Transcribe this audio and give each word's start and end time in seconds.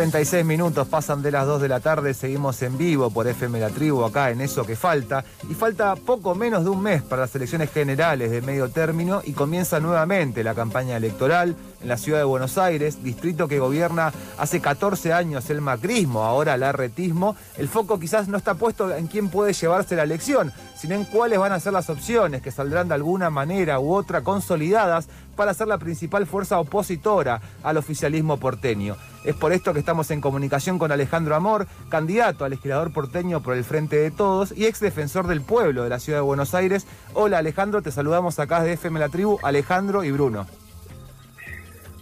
36 0.00 0.46
minutos 0.46 0.88
pasan 0.88 1.20
de 1.20 1.30
las 1.30 1.46
2 1.46 1.60
de 1.60 1.68
la 1.68 1.80
tarde, 1.80 2.14
seguimos 2.14 2.62
en 2.62 2.78
vivo 2.78 3.10
por 3.10 3.28
FM 3.28 3.60
La 3.60 3.68
Tribu 3.68 4.02
acá 4.02 4.30
en 4.30 4.40
Eso 4.40 4.64
que 4.64 4.74
falta. 4.74 5.26
Y 5.46 5.52
falta 5.52 5.94
poco 5.94 6.34
menos 6.34 6.64
de 6.64 6.70
un 6.70 6.82
mes 6.82 7.02
para 7.02 7.20
las 7.20 7.34
elecciones 7.34 7.70
generales 7.70 8.30
de 8.30 8.40
medio 8.40 8.70
término 8.70 9.20
y 9.22 9.34
comienza 9.34 9.78
nuevamente 9.78 10.42
la 10.42 10.54
campaña 10.54 10.96
electoral 10.96 11.54
en 11.82 11.88
la 11.88 11.98
ciudad 11.98 12.16
de 12.18 12.24
Buenos 12.24 12.56
Aires, 12.56 13.04
distrito 13.04 13.46
que 13.46 13.58
gobierna 13.58 14.10
hace 14.38 14.62
14 14.62 15.12
años 15.12 15.50
el 15.50 15.60
macrismo, 15.60 16.24
ahora 16.24 16.54
el 16.54 16.62
arretismo. 16.62 17.36
El 17.58 17.68
foco 17.68 18.00
quizás 18.00 18.26
no 18.26 18.38
está 18.38 18.54
puesto 18.54 18.96
en 18.96 19.06
quién 19.06 19.28
puede 19.28 19.52
llevarse 19.52 19.96
la 19.96 20.04
elección, 20.04 20.50
sino 20.78 20.94
en 20.94 21.04
cuáles 21.04 21.38
van 21.38 21.52
a 21.52 21.60
ser 21.60 21.74
las 21.74 21.90
opciones 21.90 22.40
que 22.40 22.50
saldrán 22.50 22.88
de 22.88 22.94
alguna 22.94 23.28
manera 23.28 23.78
u 23.80 23.92
otra 23.92 24.22
consolidadas 24.22 25.08
para 25.36 25.52
ser 25.52 25.68
la 25.68 25.76
principal 25.76 26.26
fuerza 26.26 26.58
opositora 26.58 27.42
al 27.62 27.76
oficialismo 27.76 28.38
porteño. 28.38 28.96
Es 29.24 29.34
por 29.34 29.52
esto 29.52 29.72
que 29.72 29.78
estamos 29.78 30.10
en 30.10 30.20
comunicación 30.20 30.78
con 30.78 30.92
Alejandro 30.92 31.34
Amor, 31.34 31.66
candidato 31.88 32.44
al 32.44 32.52
legislador 32.52 32.92
porteño 32.92 33.42
por 33.42 33.56
el 33.56 33.64
Frente 33.64 33.96
de 33.96 34.10
Todos 34.10 34.56
y 34.56 34.66
ex 34.66 34.80
defensor 34.80 35.26
del 35.26 35.42
pueblo 35.42 35.82
de 35.82 35.90
la 35.90 35.98
ciudad 35.98 36.20
de 36.20 36.24
Buenos 36.24 36.54
Aires. 36.54 36.86
Hola 37.12 37.38
Alejandro, 37.38 37.82
te 37.82 37.90
saludamos 37.90 38.38
acá 38.38 38.62
de 38.62 38.72
FM 38.72 38.98
La 38.98 39.08
Tribu, 39.08 39.38
Alejandro 39.42 40.04
y 40.04 40.10
Bruno. 40.10 40.46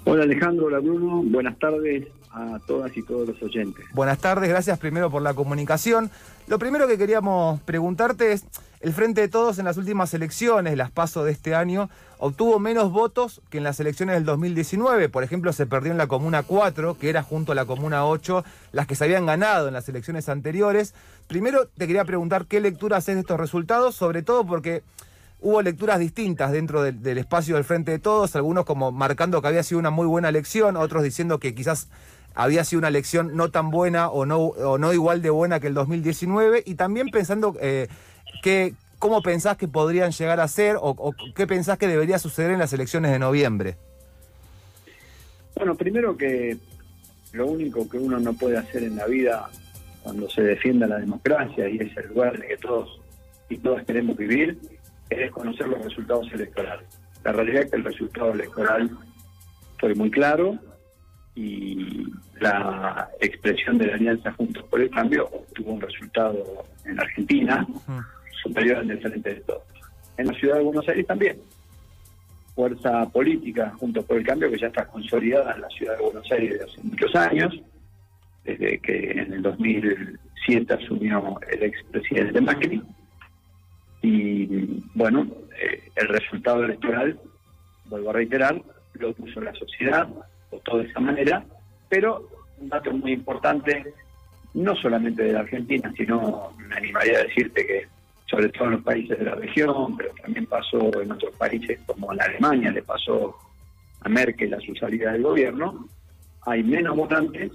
Hola 0.05 0.23
Alejandro, 0.23 0.67
hola 0.67 0.79
Bruno, 0.79 1.23
buenas 1.25 1.59
tardes 1.59 2.07
a 2.39 2.59
todas 2.61 2.97
y 2.97 3.03
todos 3.03 3.29
los 3.29 3.43
oyentes. 3.43 3.85
Buenas 3.93 4.19
tardes, 4.19 4.49
gracias 4.49 4.79
primero 4.79 5.11
por 5.11 5.23
la 5.23 5.35
comunicación. 5.35 6.11
Lo 6.47 6.59
primero 6.59 6.87
que 6.87 6.97
queríamos 6.97 7.61
preguntarte 7.63 8.33
es, 8.33 8.45
el 8.81 8.93
Frente 8.93 9.23
de 9.23 9.29
Todos 9.29 9.59
en 9.59 9.65
las 9.65 9.77
últimas 9.77 10.15
elecciones, 10.15 10.77
las 10.77 10.93
PASO 10.93 11.25
de 11.25 11.33
este 11.33 11.55
año, 11.57 11.91
obtuvo 12.19 12.61
menos 12.61 12.93
votos 12.93 13.43
que 13.51 13.59
en 13.59 13.65
las 13.65 13.81
elecciones 13.81 14.15
del 14.15 14.25
2019. 14.25 15.09
Por 15.09 15.25
ejemplo, 15.25 15.53
se 15.53 15.67
perdió 15.67 15.91
en 15.91 15.99
la 15.99 16.07
Comuna 16.07 16.45
4, 16.45 16.97
que 16.97 17.11
era 17.11 17.25
junto 17.25 17.53
a 17.53 17.55
la 17.57 17.65
Comuna 17.65 18.07
8, 18.07 18.45
las 18.71 18.87
que 18.87 18.95
se 18.95 19.05
habían 19.05 19.27
ganado 19.27 19.67
en 19.67 19.75
las 19.75 19.89
elecciones 19.89 20.29
anteriores. 20.29 20.95
Primero 21.27 21.67
te 21.67 21.89
quería 21.89 22.05
preguntar 22.05 22.47
qué 22.47 22.61
lectura 22.61 22.99
haces 22.99 23.17
de 23.17 23.23
estos 23.23 23.41
resultados, 23.41 23.97
sobre 23.97 24.23
todo 24.23 24.47
porque 24.47 24.85
hubo 25.41 25.63
lecturas 25.63 25.99
distintas 25.99 26.53
dentro 26.53 26.83
del, 26.83 27.19
espacio 27.19 27.57
del 27.57 27.65
Frente 27.65 27.91
de 27.91 27.99
Todos, 27.99 28.37
algunos 28.37 28.65
como 28.65 28.93
marcando 28.93 29.41
que 29.43 29.49
había 29.49 29.63
sido 29.63 29.79
una 29.79 29.91
muy 29.91 30.07
buena 30.07 30.29
elección, 30.29 30.77
otros 30.77 31.03
diciendo 31.03 31.39
que 31.39 31.55
quizás 31.55 31.89
había 32.39 32.63
sido 32.63 32.79
una 32.79 32.89
elección 32.89 33.37
no 33.37 33.51
tan 33.51 33.71
buena 33.71 34.11
o 34.11 34.25
no, 34.25 34.39
o 34.39 34.79
no 34.79 34.93
igual 34.93 35.23
de 35.23 35.31
buena 35.31 35.59
que 35.59 35.67
el 35.67 35.75
2019, 35.75 36.63
y 36.65 36.77
también 36.77 37.09
pensando 37.09 37.57
eh, 37.61 37.89
que, 38.45 38.75
cómo 39.01 39.23
pensás 39.23 39.57
que 39.57 39.67
podrían 39.67 40.13
llegar 40.13 40.39
a 40.39 40.47
ser 40.47 40.77
o, 40.81 41.13
qué 41.35 41.49
pensás 41.49 41.79
que 41.79 41.89
debería 41.89 42.17
suceder 42.21 42.53
en 42.53 42.61
las 42.61 42.73
elecciones 42.73 43.11
de 43.11 43.19
noviembre. 43.19 43.77
Bueno, 45.57 45.75
primero 45.75 46.17
que 46.17 46.57
lo 47.33 47.49
único 47.49 47.89
que 47.89 47.99
uno 47.99 48.21
no 48.21 48.33
puede 48.35 48.57
hacer 48.57 48.85
en 48.85 48.95
la 48.95 49.07
vida 49.07 49.51
cuando 50.05 50.31
se 50.31 50.43
defienda 50.43 50.87
la 50.87 50.99
democracia 50.99 51.69
y 51.69 51.79
es 51.79 51.97
el 51.97 52.07
lugar 52.07 52.37
en 52.37 52.43
el 52.43 52.49
que 52.51 52.57
todos 52.59 53.01
y 53.49 53.57
todas 53.59 53.85
queremos 53.85 54.17
vivir, 54.17 54.57
es 55.11 55.33
conocer 55.33 55.67
los 55.67 55.83
resultados 55.83 56.31
electorales. 56.33 56.87
La 57.25 57.33
realidad 57.33 57.63
es 57.65 57.71
que 57.73 57.77
el 57.79 57.85
resultado 57.85 58.33
electoral 58.33 58.97
fue 59.81 59.97
muy 59.97 60.13
claro 60.13 60.57
y 61.39 62.05
la 62.41 63.09
expresión 63.21 63.79
de 63.79 63.87
la 63.87 63.95
Alianza 63.95 64.33
Juntos 64.33 64.65
por 64.65 64.81
el 64.81 64.91
Cambio 64.91 65.27
obtuvo 65.27 65.73
un 65.73 65.81
resultado 65.81 66.67
en 66.85 66.99
Argentina 66.99 67.65
superior 68.43 68.79
al 68.79 68.89
del 68.89 69.01
Frente 69.01 69.35
de 69.35 69.41
Todos. 69.43 69.63
En 70.17 70.27
la 70.27 70.33
ciudad 70.35 70.57
de 70.57 70.63
Buenos 70.65 70.89
Aires 70.89 71.07
también. 71.07 71.39
Fuerza 72.57 73.09
política 73.11 73.73
Juntos 73.79 74.05
por 74.05 74.17
el 74.17 74.27
Cambio 74.27 74.51
que 74.51 74.59
ya 74.59 74.67
está 74.67 74.85
consolidada 74.89 75.55
en 75.55 75.61
la 75.61 75.69
ciudad 75.69 75.97
de 75.97 76.03
Buenos 76.03 76.33
Aires 76.33 76.51
desde 76.51 76.65
hace 76.65 76.83
muchos 76.83 77.15
años, 77.15 77.61
desde 78.45 78.79
que 78.81 79.11
en 79.13 79.33
el 79.33 79.43
2007 79.43 80.75
asumió 80.75 81.39
el 81.53 81.63
expresidente 81.63 82.41
Macri 82.41 82.83
y 84.03 84.83
bueno, 84.95 85.27
eh, 85.61 85.91
el 85.95 86.09
resultado 86.09 86.65
electoral, 86.65 87.19
vuelvo 87.87 88.11
a 88.11 88.15
reiterar, 88.15 88.61
lo 88.95 89.13
puso 89.13 89.41
la 89.41 89.55
sociedad, 89.55 90.09
votó 90.51 90.79
de 90.79 90.85
esa 90.85 91.01
manera, 91.01 91.45
pero 91.89 92.29
un 92.59 92.69
dato 92.69 92.93
muy 92.93 93.13
importante, 93.13 93.93
no 94.55 94.75
solamente 94.77 95.23
de 95.23 95.33
la 95.33 95.41
Argentina, 95.41 95.93
sino 95.97 96.53
me 96.57 96.77
animaría 96.77 97.19
a 97.19 97.25
decirte 97.25 97.67
que 97.67 97.87
sobre 98.29 98.51
todo 98.51 98.65
en 98.65 98.71
los 98.73 98.83
países 98.83 99.19
de 99.19 99.25
la 99.25 99.35
región, 99.35 99.97
pero 99.97 100.11
también 100.23 100.47
pasó 100.47 101.01
en 101.01 101.13
otros 101.13 101.35
países 101.37 101.81
como 101.87 102.13
en 102.13 102.21
Alemania, 102.21 102.71
le 102.71 102.83
pasó 102.83 103.37
a 104.01 104.09
Merkel 104.09 104.53
a 104.53 104.61
su 104.61 104.75
salida 104.75 105.13
del 105.13 105.23
gobierno, 105.23 105.89
hay 106.43 106.63
menos 106.63 106.97
votantes 106.97 107.53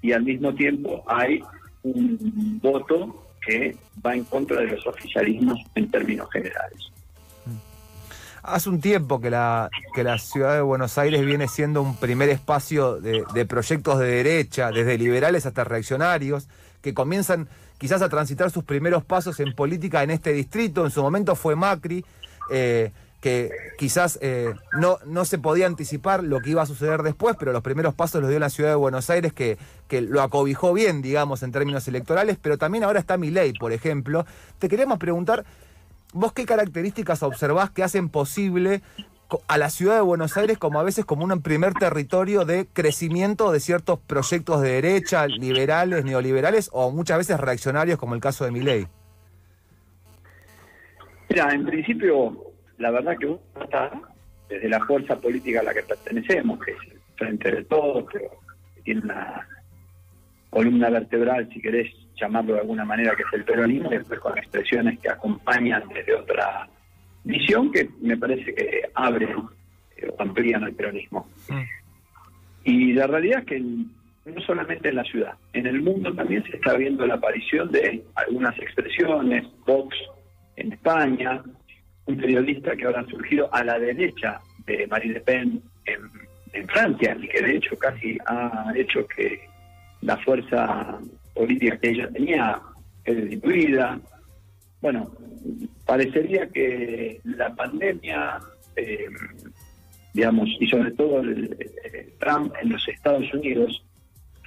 y 0.00 0.12
al 0.12 0.22
mismo 0.22 0.54
tiempo 0.54 1.04
hay 1.06 1.42
un 1.82 2.58
voto 2.62 3.26
que 3.46 3.76
va 4.04 4.14
en 4.14 4.24
contra 4.24 4.60
de 4.60 4.68
los 4.68 4.86
oficialismos 4.86 5.58
en 5.74 5.90
términos 5.90 6.30
generales. 6.30 6.90
Hace 8.46 8.68
un 8.68 8.82
tiempo 8.82 9.22
que 9.22 9.30
la, 9.30 9.70
que 9.94 10.04
la 10.04 10.18
ciudad 10.18 10.54
de 10.54 10.60
Buenos 10.60 10.98
Aires 10.98 11.24
viene 11.24 11.48
siendo 11.48 11.80
un 11.80 11.96
primer 11.96 12.28
espacio 12.28 13.00
de, 13.00 13.46
proyectos 13.46 13.98
de 13.98 14.06
derecha, 14.06 14.70
desde 14.70 14.98
liberales 14.98 15.46
hasta 15.46 15.64
reaccionarios, 15.64 16.46
que 16.82 16.92
comienzan 16.92 17.48
quizás 17.78 18.02
a 18.02 18.10
transitar 18.10 18.50
sus 18.50 18.62
primeros 18.62 19.02
pasos 19.02 19.40
en 19.40 19.54
política 19.54 20.02
en 20.02 20.10
este 20.10 20.34
distrito. 20.34 20.84
En 20.84 20.90
su 20.90 21.02
momento 21.02 21.36
fue 21.36 21.56
Macri. 21.56 22.04
Eh, 22.50 22.92
que 23.22 23.50
quizás 23.78 24.18
eh, 24.20 24.52
no, 24.78 24.98
no 25.06 25.24
se 25.24 25.38
podía 25.38 25.66
anticipar 25.66 26.22
lo 26.22 26.40
que 26.40 26.50
iba 26.50 26.60
a 26.60 26.66
suceder 26.66 27.02
después, 27.02 27.36
pero 27.38 27.52
los 27.52 27.62
primeros 27.62 27.94
pasos 27.94 28.20
los 28.20 28.28
dio 28.28 28.38
la 28.38 28.50
ciudad 28.50 28.68
de 28.68 28.76
Buenos 28.76 29.08
Aires, 29.08 29.32
que, 29.32 29.56
que 29.88 30.02
lo 30.02 30.20
acobijó 30.20 30.74
bien, 30.74 31.00
digamos, 31.00 31.42
en 31.42 31.50
términos 31.50 31.88
electorales, 31.88 32.36
pero 32.42 32.58
también 32.58 32.84
ahora 32.84 33.00
está 33.00 33.16
mi 33.16 33.30
ley, 33.30 33.54
por 33.54 33.72
ejemplo. 33.72 34.26
Te 34.58 34.68
queremos 34.68 34.98
preguntar, 34.98 35.46
¿vos 36.14 36.32
qué 36.32 36.46
características 36.46 37.22
observás 37.22 37.70
que 37.70 37.82
hacen 37.82 38.08
posible 38.08 38.80
a 39.48 39.58
la 39.58 39.68
ciudad 39.68 39.96
de 39.96 40.00
Buenos 40.00 40.36
Aires 40.36 40.58
como 40.58 40.78
a 40.78 40.84
veces 40.84 41.04
como 41.04 41.24
un 41.24 41.42
primer 41.42 41.74
territorio 41.74 42.44
de 42.44 42.66
crecimiento 42.72 43.50
de 43.50 43.58
ciertos 43.58 43.98
proyectos 43.98 44.62
de 44.62 44.80
derecha, 44.80 45.26
liberales, 45.26 46.04
neoliberales 46.04 46.70
o 46.72 46.90
muchas 46.92 47.18
veces 47.18 47.40
reaccionarios 47.40 47.98
como 47.98 48.14
el 48.14 48.20
caso 48.20 48.44
de 48.44 48.52
Milei? 48.52 48.86
Mira, 51.28 51.52
en 51.52 51.66
principio 51.66 52.52
la 52.78 52.90
verdad 52.92 53.16
que 53.18 53.26
uno 53.26 53.40
está 53.60 53.90
desde 54.48 54.68
la 54.68 54.84
fuerza 54.84 55.16
política 55.16 55.60
a 55.60 55.64
la 55.64 55.74
que 55.74 55.82
pertenecemos, 55.82 56.60
que 56.64 56.72
es 56.72 56.78
el 56.92 57.00
Frente 57.16 57.50
de 57.50 57.64
Todos, 57.64 58.04
pero 58.12 58.30
que 58.76 58.82
tiene 58.82 59.00
una 59.00 59.48
columna 60.50 60.90
vertebral, 60.90 61.48
si 61.52 61.60
querés 61.60 61.92
llamarlo 62.20 62.54
de 62.54 62.60
alguna 62.60 62.84
manera, 62.84 63.14
que 63.16 63.22
es 63.22 63.32
el 63.32 63.44
peronismo, 63.44 63.92
y 63.92 63.98
después 63.98 64.20
con 64.20 64.36
expresiones 64.38 64.98
que 65.00 65.10
acompañan 65.10 65.82
desde 65.92 66.14
otra 66.14 66.68
visión 67.24 67.72
que 67.72 67.88
me 68.00 68.16
parece 68.16 68.54
que 68.54 68.82
abre 68.94 69.34
o 69.34 69.48
amplían 70.18 70.64
el 70.64 70.74
peronismo. 70.74 71.26
Mm. 71.48 71.62
Y 72.64 72.92
la 72.92 73.06
realidad 73.06 73.40
es 73.40 73.46
que 73.46 73.60
no 73.60 74.40
solamente 74.46 74.88
en 74.88 74.96
la 74.96 75.04
ciudad, 75.04 75.34
en 75.52 75.66
el 75.66 75.82
mundo 75.82 76.12
también 76.14 76.42
se 76.44 76.56
está 76.56 76.74
viendo 76.76 77.06
la 77.06 77.14
aparición 77.14 77.70
de 77.70 78.04
algunas 78.14 78.56
expresiones, 78.58 79.46
Vox 79.66 79.96
en 80.56 80.72
España, 80.72 81.42
un 82.06 82.16
periodista 82.16 82.76
que 82.76 82.86
ahora 82.86 83.00
ha 83.00 83.06
surgido 83.06 83.52
a 83.52 83.62
la 83.64 83.78
derecha 83.78 84.40
de 84.66 84.86
Marine 84.86 85.14
Le 85.14 85.20
Pen 85.20 85.62
en, 85.84 86.24
Francia 86.68 87.16
y 87.20 87.26
que 87.26 87.42
de 87.42 87.56
hecho 87.56 87.76
casi 87.76 88.16
ha 88.26 88.72
hecho 88.76 89.04
que 89.08 89.40
la 90.02 90.16
fuerza 90.18 91.00
política 91.34 91.78
que 91.78 91.90
ella 91.90 92.08
tenía 92.08 92.60
es 93.04 93.16
destituida. 93.16 94.00
Bueno, 94.80 95.10
parecería 95.84 96.48
que 96.48 97.20
la 97.24 97.54
pandemia, 97.54 98.40
eh, 98.76 99.06
digamos, 100.12 100.48
y 100.60 100.66
sobre 100.66 100.92
todo 100.92 101.20
el, 101.20 101.56
Trump 102.18 102.54
en 102.62 102.70
los 102.70 102.86
Estados 102.88 103.32
Unidos, 103.34 103.84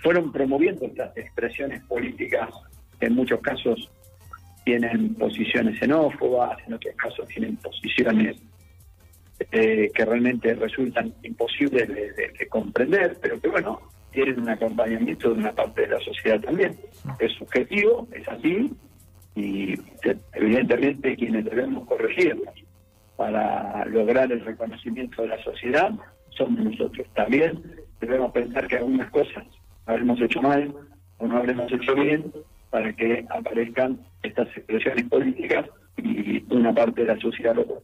fueron 0.01 0.31
promoviendo 0.31 0.85
estas 0.85 1.15
expresiones 1.17 1.83
políticas 1.83 2.49
que 2.99 3.07
en 3.07 3.13
muchos 3.13 3.41
casos 3.41 3.89
tienen 4.63 5.15
posiciones 5.15 5.79
xenófobas, 5.79 6.57
en 6.67 6.73
otros 6.73 6.95
casos 6.95 7.27
tienen 7.27 7.55
posiciones 7.57 8.37
eh, 9.51 9.91
que 9.93 10.03
realmente 10.03 10.55
resultan 10.55 11.13
imposibles 11.23 11.87
de, 11.87 12.47
comprender, 12.49 13.17
pero 13.21 13.39
que 13.39 13.47
bueno, 13.49 13.79
tienen 14.17 14.39
un 14.39 14.49
acompañamiento 14.49 15.29
de 15.29 15.39
una 15.39 15.51
parte 15.51 15.81
de 15.81 15.89
la 15.89 15.99
sociedad 15.99 16.41
también. 16.41 16.75
Es 17.19 17.33
subjetivo, 17.33 18.07
es 18.11 18.27
así, 18.27 18.73
y 19.35 19.75
evidentemente 20.33 21.15
quienes 21.15 21.45
debemos 21.45 21.87
corregirnos 21.87 22.51
para 23.15 23.85
lograr 23.85 24.31
el 24.31 24.43
reconocimiento 24.43 25.21
de 25.21 25.27
la 25.27 25.43
sociedad 25.43 25.91
somos 26.31 26.65
nosotros. 26.65 27.05
También 27.13 27.61
debemos 28.01 28.31
pensar 28.31 28.67
que 28.67 28.77
algunas 28.77 29.11
cosas 29.11 29.45
habremos 29.85 30.19
hecho 30.19 30.41
mal 30.41 30.73
o 31.19 31.27
no 31.27 31.37
habremos 31.37 31.71
hecho 31.71 31.93
bien 31.93 32.33
para 32.71 32.91
que 32.93 33.23
aparezcan 33.29 33.99
estas 34.23 34.47
expresiones 34.57 35.05
políticas 35.09 35.67
y 35.97 36.43
una 36.51 36.73
parte 36.73 37.01
de 37.01 37.13
la 37.13 37.19
sociedad 37.19 37.53
lo 37.53 37.83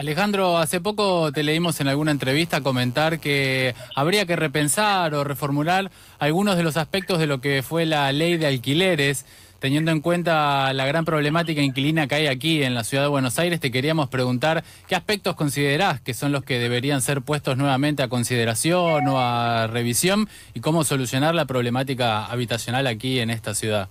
Alejandro, 0.00 0.56
hace 0.56 0.80
poco 0.80 1.30
te 1.30 1.42
leímos 1.42 1.78
en 1.82 1.88
alguna 1.88 2.10
entrevista 2.10 2.62
comentar 2.62 3.20
que 3.20 3.74
habría 3.94 4.24
que 4.24 4.34
repensar 4.34 5.12
o 5.12 5.24
reformular 5.24 5.90
algunos 6.18 6.56
de 6.56 6.62
los 6.62 6.78
aspectos 6.78 7.18
de 7.18 7.26
lo 7.26 7.42
que 7.42 7.62
fue 7.62 7.84
la 7.84 8.10
ley 8.10 8.38
de 8.38 8.46
alquileres. 8.46 9.26
Teniendo 9.58 9.90
en 9.90 10.00
cuenta 10.00 10.72
la 10.72 10.86
gran 10.86 11.04
problemática 11.04 11.60
inquilina 11.60 12.06
que 12.06 12.14
hay 12.14 12.28
aquí 12.28 12.62
en 12.62 12.72
la 12.72 12.82
ciudad 12.82 13.02
de 13.02 13.10
Buenos 13.10 13.38
Aires, 13.38 13.60
te 13.60 13.70
queríamos 13.70 14.08
preguntar 14.08 14.64
qué 14.88 14.94
aspectos 14.94 15.36
considerás 15.36 16.00
que 16.00 16.14
son 16.14 16.32
los 16.32 16.44
que 16.44 16.58
deberían 16.58 17.02
ser 17.02 17.20
puestos 17.20 17.58
nuevamente 17.58 18.02
a 18.02 18.08
consideración 18.08 19.06
o 19.06 19.20
a 19.20 19.66
revisión 19.66 20.30
y 20.54 20.60
cómo 20.60 20.82
solucionar 20.82 21.34
la 21.34 21.44
problemática 21.44 22.24
habitacional 22.24 22.86
aquí 22.86 23.20
en 23.20 23.28
esta 23.28 23.52
ciudad. 23.52 23.90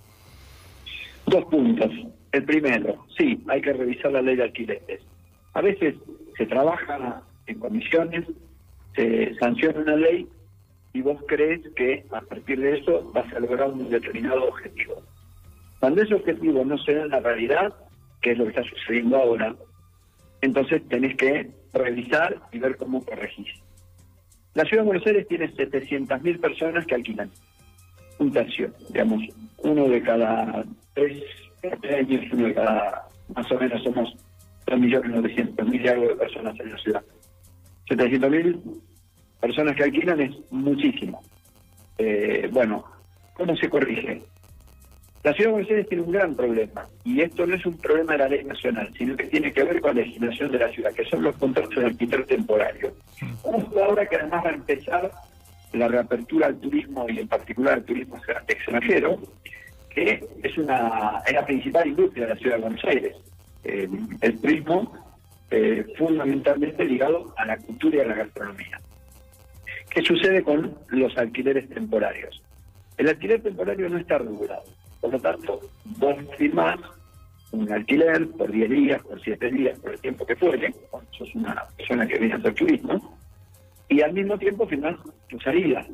Dos 1.26 1.44
puntos. 1.44 1.88
El 2.32 2.44
primero, 2.44 3.06
sí, 3.16 3.40
hay 3.46 3.60
que 3.60 3.72
revisar 3.72 4.10
la 4.10 4.22
ley 4.22 4.34
de 4.34 4.42
alquileres. 4.42 5.02
A 5.54 5.60
veces 5.60 5.96
se 6.36 6.46
trabaja 6.46 7.22
en 7.46 7.58
comisiones, 7.58 8.24
se 8.94 9.34
sanciona 9.36 9.80
una 9.80 9.96
ley 9.96 10.28
y 10.92 11.02
vos 11.02 11.18
crees 11.26 11.60
que 11.74 12.04
a 12.10 12.20
partir 12.20 12.60
de 12.60 12.78
eso 12.78 13.10
vas 13.12 13.32
a 13.32 13.40
lograr 13.40 13.70
un 13.70 13.88
determinado 13.88 14.48
objetivo. 14.48 15.02
Cuando 15.78 16.02
ese 16.02 16.14
objetivo 16.14 16.64
no 16.64 16.78
se 16.78 16.94
da 16.94 17.02
en 17.02 17.08
la 17.10 17.20
realidad, 17.20 17.74
que 18.20 18.32
es 18.32 18.38
lo 18.38 18.44
que 18.44 18.50
está 18.50 18.64
sucediendo 18.64 19.16
ahora, 19.16 19.54
entonces 20.42 20.86
tenés 20.88 21.16
que 21.16 21.50
revisar 21.72 22.36
y 22.52 22.58
ver 22.58 22.76
cómo 22.76 23.04
corregís. 23.04 23.48
La 24.54 24.64
ciudad 24.64 24.82
de 24.82 24.88
Buenos 24.88 25.06
Aires 25.06 25.28
tiene 25.28 25.52
700.000 25.54 26.40
personas 26.40 26.86
que 26.86 26.94
alquilan. 26.96 27.30
Un 28.18 28.32
tercio, 28.32 28.72
digamos, 28.88 29.22
uno 29.58 29.88
de 29.88 30.02
cada 30.02 30.64
tres 30.94 31.22
años, 31.84 32.32
uno 32.32 32.46
de 32.46 32.54
cada, 32.54 33.08
más 33.34 33.50
o 33.50 33.58
menos 33.58 33.82
somos 33.82 34.14
2.900.000 34.70 35.84
y 35.84 35.88
algo 35.88 36.08
de 36.08 36.16
personas 36.16 36.58
en 36.60 36.72
la 36.72 36.78
ciudad. 36.78 37.02
700.000 37.88 38.60
personas 39.40 39.76
que 39.76 39.84
alquilan 39.84 40.20
es 40.20 40.36
muchísimo. 40.50 41.22
Eh, 41.98 42.48
bueno, 42.52 42.84
¿cómo 43.34 43.56
se 43.56 43.68
corrige? 43.68 44.22
La 45.22 45.34
ciudad 45.34 45.48
de 45.48 45.52
Buenos 45.52 45.70
Aires 45.70 45.88
tiene 45.88 46.04
un 46.04 46.12
gran 46.12 46.34
problema, 46.34 46.88
y 47.04 47.20
esto 47.20 47.46
no 47.46 47.54
es 47.54 47.66
un 47.66 47.76
problema 47.76 48.12
de 48.12 48.18
la 48.18 48.28
ley 48.28 48.42
nacional, 48.42 48.90
sino 48.96 49.14
que 49.16 49.24
tiene 49.24 49.52
que 49.52 49.64
ver 49.64 49.78
con 49.82 49.94
la 49.94 50.02
legislación 50.02 50.50
de 50.50 50.58
la 50.60 50.70
ciudad, 50.70 50.92
que 50.92 51.04
son 51.04 51.22
los 51.22 51.36
contratos 51.36 51.74
de 51.74 51.84
alquiler 51.84 52.24
temporario. 52.24 52.94
Justo 53.42 53.84
ahora 53.84 54.06
que 54.06 54.16
además 54.16 54.46
va 54.46 54.48
a 54.48 54.54
empezar 54.54 55.10
la 55.74 55.88
reapertura 55.88 56.46
al 56.46 56.58
turismo 56.58 57.06
y 57.08 57.18
en 57.18 57.28
particular 57.28 57.74
al 57.74 57.84
turismo 57.84 58.16
extranjero, 58.48 59.20
que 59.90 60.26
es 60.42 60.56
una 60.56 61.20
es 61.26 61.32
la 61.34 61.44
principal 61.44 61.86
industria 61.86 62.26
de 62.26 62.34
la 62.34 62.40
ciudad 62.40 62.56
de 62.56 62.62
Buenos 62.62 62.84
Aires. 62.84 63.16
Eh, 63.64 63.88
el 64.20 64.40
turismo 64.40 64.92
eh, 65.50 65.84
fundamentalmente 65.98 66.84
ligado 66.84 67.34
a 67.36 67.44
la 67.44 67.56
cultura 67.58 67.96
y 67.96 68.00
a 68.00 68.04
la 68.06 68.14
gastronomía. 68.14 68.80
¿Qué 69.90 70.02
sucede 70.02 70.42
con 70.42 70.76
los 70.88 71.16
alquileres 71.18 71.68
temporarios? 71.68 72.42
El 72.96 73.08
alquiler 73.08 73.42
temporario 73.42 73.88
no 73.88 73.98
está 73.98 74.18
regulado. 74.18 74.62
Por 75.00 75.12
lo 75.12 75.18
tanto, 75.18 75.60
vos 75.84 76.16
firmás 76.38 76.78
un 77.50 77.72
alquiler 77.72 78.28
por 78.30 78.52
10 78.52 78.70
días, 78.70 79.02
por 79.02 79.20
7 79.20 79.50
días, 79.50 79.78
por 79.80 79.92
el 79.92 80.00
tiempo 80.00 80.24
que 80.24 80.36
fuere, 80.36 80.72
cuando 80.90 81.12
sos 81.12 81.34
una 81.34 81.66
persona 81.76 82.06
que 82.06 82.18
viene 82.18 82.34
a 82.34 82.36
hacer 82.36 82.54
turismo, 82.54 83.18
y 83.88 84.02
al 84.02 84.12
mismo 84.12 84.38
tiempo 84.38 84.66
firmás 84.68 84.96
tu 85.28 85.40
salida. 85.40 85.84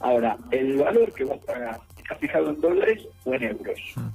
Ahora, 0.00 0.38
el 0.50 0.78
valor 0.78 1.12
que 1.12 1.24
vos 1.24 1.38
pagás 1.44 1.78
está 1.98 2.14
fijado 2.14 2.50
en 2.50 2.60
dólares 2.60 3.06
o 3.24 3.34
en 3.34 3.42
euros. 3.42 3.80
Mm. 3.96 4.08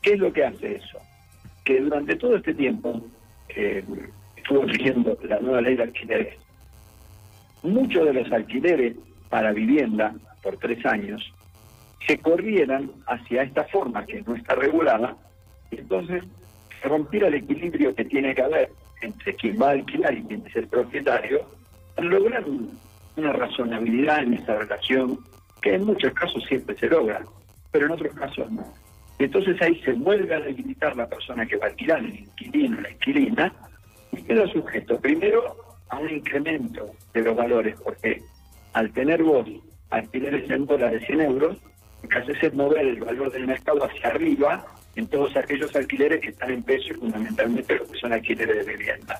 ¿Qué 0.00 0.12
es 0.14 0.18
lo 0.18 0.32
que 0.32 0.44
hace 0.44 0.76
eso? 0.76 0.98
Que 1.66 1.80
durante 1.80 2.14
todo 2.14 2.36
este 2.36 2.54
tiempo 2.54 3.02
que 3.48 3.84
estuvo 4.36 4.62
rigiendo 4.62 5.18
la 5.24 5.40
nueva 5.40 5.60
ley 5.60 5.74
de 5.74 5.82
alquileres, 5.82 6.38
muchos 7.64 8.06
de 8.06 8.12
los 8.14 8.32
alquileres 8.32 8.94
para 9.28 9.52
vivienda 9.52 10.14
por 10.42 10.56
tres 10.58 10.86
años 10.86 11.20
se 12.06 12.18
corrieran 12.18 12.92
hacia 13.08 13.42
esta 13.42 13.64
forma 13.64 14.06
que 14.06 14.22
no 14.22 14.36
está 14.36 14.54
regulada, 14.54 15.16
y 15.72 15.80
entonces 15.80 16.22
se 16.80 16.88
rompiera 16.88 17.26
el 17.26 17.34
equilibrio 17.34 17.92
que 17.96 18.04
tiene 18.04 18.32
que 18.32 18.42
haber 18.42 18.70
entre 19.02 19.34
quien 19.34 19.60
va 19.60 19.70
a 19.70 19.72
alquilar 19.72 20.16
y 20.16 20.22
quien 20.22 20.46
es 20.46 20.54
el 20.54 20.68
propietario, 20.68 21.40
para 21.96 22.06
lograr 22.06 22.44
una 23.16 23.32
razonabilidad 23.32 24.22
en 24.22 24.34
esa 24.34 24.56
relación 24.56 25.18
que 25.60 25.74
en 25.74 25.84
muchos 25.84 26.12
casos 26.12 26.44
siempre 26.48 26.76
se 26.76 26.86
logra, 26.88 27.24
pero 27.72 27.86
en 27.86 27.92
otros 27.92 28.14
casos 28.14 28.52
no. 28.52 28.64
Entonces 29.18 29.60
ahí 29.62 29.80
se 29.82 29.92
vuelve 29.92 30.34
a 30.34 30.40
debilitar 30.40 30.96
la 30.96 31.08
persona 31.08 31.46
que 31.46 31.56
va 31.56 31.66
a 31.66 31.68
alquilar, 31.70 32.00
el 32.00 32.20
inquilino, 32.20 32.80
la 32.80 32.90
inquilina, 32.90 33.52
y 34.12 34.22
queda 34.22 34.46
sujeto 34.48 35.00
primero 35.00 35.56
a 35.88 35.98
un 35.98 36.10
incremento 36.10 36.90
de 37.14 37.22
los 37.22 37.36
valores, 37.36 37.76
porque 37.82 38.20
al 38.72 38.92
tener 38.92 39.22
vos 39.22 39.48
alquileres 39.90 40.50
en 40.50 40.66
dólares 40.66 41.02
100 41.06 41.20
euros, 41.22 41.56
lo 42.02 42.08
que 42.08 42.18
haces 42.18 42.42
es 42.42 42.54
mover 42.54 42.86
el 42.86 43.00
valor 43.00 43.32
del 43.32 43.46
mercado 43.46 43.84
hacia 43.84 44.08
arriba 44.08 44.66
en 44.96 45.06
todos 45.06 45.34
aquellos 45.36 45.74
alquileres 45.74 46.20
que 46.20 46.28
están 46.28 46.50
en 46.50 46.62
peso 46.62 46.88
y 46.90 46.94
fundamentalmente 46.94 47.76
los 47.76 47.90
que 47.90 47.98
son 47.98 48.12
alquileres 48.12 48.66
de 48.66 48.76
vivienda. 48.76 49.18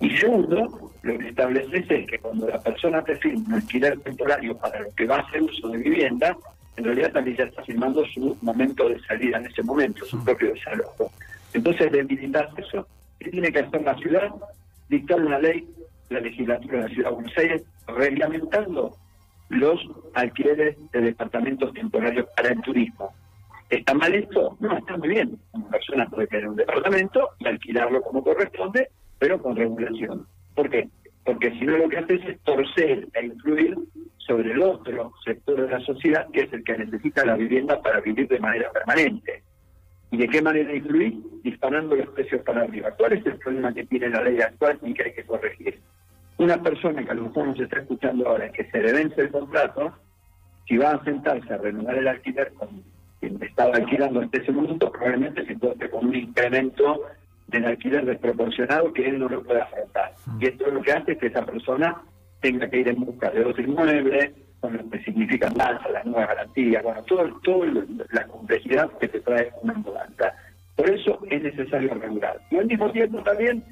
Y 0.00 0.16
segundo, 0.18 0.92
lo 1.02 1.18
que 1.18 1.28
estableces 1.28 1.90
es 1.90 2.06
que 2.06 2.18
cuando 2.18 2.46
la 2.48 2.60
persona 2.60 3.02
te 3.02 3.16
firma 3.16 3.44
un 3.48 3.54
alquiler 3.54 3.98
temporario 4.00 4.56
para 4.58 4.80
lo 4.80 4.94
que 4.94 5.06
va 5.06 5.16
a 5.16 5.20
hacer 5.20 5.42
uso 5.42 5.68
de 5.68 5.78
vivienda, 5.78 6.36
en 6.76 6.84
realidad 6.84 7.12
también 7.12 7.36
ya 7.36 7.44
está 7.44 7.62
firmando 7.64 8.04
su 8.06 8.36
momento 8.42 8.88
de 8.88 9.00
salida 9.00 9.38
en 9.38 9.46
ese 9.46 9.62
momento, 9.62 10.04
su 10.04 10.22
propio 10.22 10.52
desalojo. 10.52 11.10
Entonces, 11.54 11.90
debilitar 11.90 12.50
eso, 12.56 12.86
¿qué 13.18 13.30
tiene 13.30 13.50
que 13.50 13.60
hacer 13.60 13.82
la 13.82 13.94
ciudad? 13.96 14.30
Dictar 14.88 15.20
una 15.20 15.38
ley, 15.38 15.66
la 16.10 16.20
legislatura 16.20 16.78
de 16.78 16.82
la 16.82 16.94
ciudad 16.94 17.08
de 17.08 17.14
Buenos 17.14 17.38
Aires, 17.38 17.62
reglamentando 17.88 18.96
los 19.48 19.80
alquileres 20.14 20.76
de 20.92 21.00
departamentos 21.00 21.72
temporarios 21.72 22.26
para 22.36 22.50
el 22.50 22.60
turismo. 22.60 23.14
¿Está 23.70 23.94
mal 23.94 24.14
esto? 24.14 24.56
No, 24.60 24.76
está 24.76 24.96
muy 24.96 25.08
bien. 25.08 25.38
Una 25.52 25.68
persona 25.70 26.06
puede 26.08 26.26
tener 26.28 26.48
un 26.48 26.56
departamento 26.56 27.30
y 27.38 27.48
alquilarlo 27.48 28.02
como 28.02 28.22
corresponde, 28.22 28.90
pero 29.18 29.40
con 29.40 29.56
regulación. 29.56 30.26
¿Por 30.54 30.70
qué? 30.70 30.88
Porque 31.24 31.50
si 31.52 31.64
no 31.64 31.76
lo 31.76 31.88
que 31.88 31.98
hace 31.98 32.14
es 32.14 32.40
torcer 32.42 33.08
e 33.14 33.26
influir 33.26 33.76
sobre 34.26 34.52
el 34.52 34.62
otro 34.62 35.12
sector 35.24 35.60
de 35.60 35.68
la 35.68 35.80
sociedad, 35.80 36.26
que 36.32 36.40
es 36.42 36.52
el 36.52 36.64
que 36.64 36.76
necesita 36.76 37.24
la 37.24 37.36
vivienda 37.36 37.80
para 37.80 38.00
vivir 38.00 38.28
de 38.28 38.40
manera 38.40 38.70
permanente. 38.72 39.42
¿Y 40.10 40.18
de 40.18 40.28
qué 40.28 40.42
manera 40.42 40.74
influir? 40.74 41.18
Disparando 41.42 41.96
los 41.96 42.08
precios 42.08 42.42
para 42.42 42.62
arriba. 42.62 42.90
¿Cuál 42.92 43.14
es 43.14 43.26
el 43.26 43.38
problema 43.38 43.72
que 43.72 43.84
tiene 43.86 44.08
la 44.08 44.22
ley 44.22 44.40
actual 44.40 44.78
y 44.82 44.94
que 44.94 45.04
hay 45.04 45.12
que 45.12 45.24
corregir? 45.24 45.80
Una 46.38 46.62
persona 46.62 47.04
que 47.04 47.10
a 47.10 47.14
lo 47.14 47.22
mejor 47.22 47.48
nos 47.48 47.60
está 47.60 47.80
escuchando 47.80 48.28
ahora, 48.28 48.50
que 48.50 48.64
se 48.70 48.78
le 48.82 48.92
vence 48.92 49.20
el 49.20 49.30
contrato, 49.30 49.92
si 50.66 50.76
va 50.76 50.92
a 50.92 51.04
sentarse 51.04 51.52
a 51.52 51.58
renovar 51.58 51.96
el 51.96 52.08
alquiler 52.08 52.52
con 52.54 52.82
quien 53.20 53.42
estaba 53.42 53.76
alquilando 53.76 54.22
en 54.22 54.30
ese 54.32 54.52
momento, 54.52 54.90
probablemente 54.90 55.46
se 55.46 55.52
encuentre 55.52 55.90
con 55.90 56.06
un 56.06 56.14
incremento 56.14 57.02
del 57.46 57.64
alquiler 57.64 58.04
desproporcionado 58.04 58.92
que 58.92 59.08
él 59.08 59.18
no 59.18 59.28
lo 59.28 59.42
puede 59.42 59.62
afrontar. 59.62 60.12
Y 60.40 60.46
esto 60.46 60.66
es 60.66 60.74
lo 60.74 60.82
que 60.82 60.92
hace 60.92 61.16
que 61.16 61.28
esa 61.28 61.44
persona 61.46 62.02
tenga 62.40 62.68
que 62.68 62.80
ir 62.80 62.88
en 62.88 63.04
busca 63.04 63.30
de 63.30 63.44
otro 63.44 63.62
inmueble, 63.62 64.34
con 64.60 64.76
lo 64.76 64.90
que 64.90 65.02
significan 65.02 65.54
más 65.56 65.80
las 65.90 66.04
nuevas 66.04 66.28
garantías, 66.28 66.82
bueno, 66.82 67.02
todo, 67.04 67.40
todo 67.42 67.64
la 68.10 68.26
complejidad 68.26 68.90
que 68.98 69.08
te 69.08 69.20
trae 69.20 69.50
una 69.62 69.74
mudanza. 69.74 70.32
Por 70.74 70.90
eso 70.90 71.20
es 71.30 71.42
necesario 71.42 71.94
regular. 71.94 72.38
Y 72.50 72.56
al 72.56 72.66
mismo 72.66 72.90
tiempo 72.90 73.22
también 73.22 73.64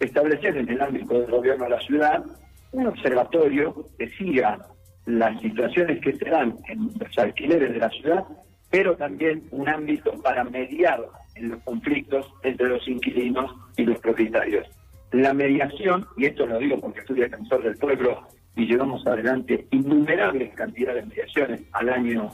establecer 0.00 0.56
en 0.56 0.68
el 0.68 0.80
ámbito 0.80 1.20
del 1.20 1.30
gobierno 1.30 1.64
de 1.64 1.70
la 1.70 1.80
ciudad 1.80 2.24
un 2.72 2.86
observatorio 2.86 3.86
que 3.98 4.08
siga 4.10 4.58
las 5.06 5.40
situaciones 5.40 6.00
que 6.00 6.14
se 6.16 6.28
dan 6.28 6.56
en 6.68 6.90
los 6.98 7.18
alquileres 7.18 7.72
de 7.72 7.78
la 7.78 7.88
ciudad, 7.90 8.24
pero 8.70 8.96
también 8.96 9.44
un 9.50 9.68
ámbito 9.68 10.12
para 10.22 10.44
mediar 10.44 11.00
en 11.34 11.50
los 11.50 11.62
conflictos 11.62 12.30
entre 12.42 12.68
los 12.68 12.86
inquilinos 12.86 13.50
y 13.76 13.84
los 13.84 13.98
propietarios. 14.00 14.66
La 15.12 15.32
mediación, 15.32 16.06
y 16.16 16.26
esto 16.26 16.46
lo 16.46 16.58
digo 16.58 16.78
porque 16.80 17.02
soy 17.06 17.20
defensor 17.20 17.62
del 17.62 17.76
pueblo 17.76 18.26
y 18.56 18.66
llevamos 18.66 19.06
adelante 19.06 19.66
innumerables 19.70 20.54
cantidades 20.54 21.04
de 21.04 21.08
mediaciones, 21.08 21.62
al 21.72 21.88
año 21.88 22.30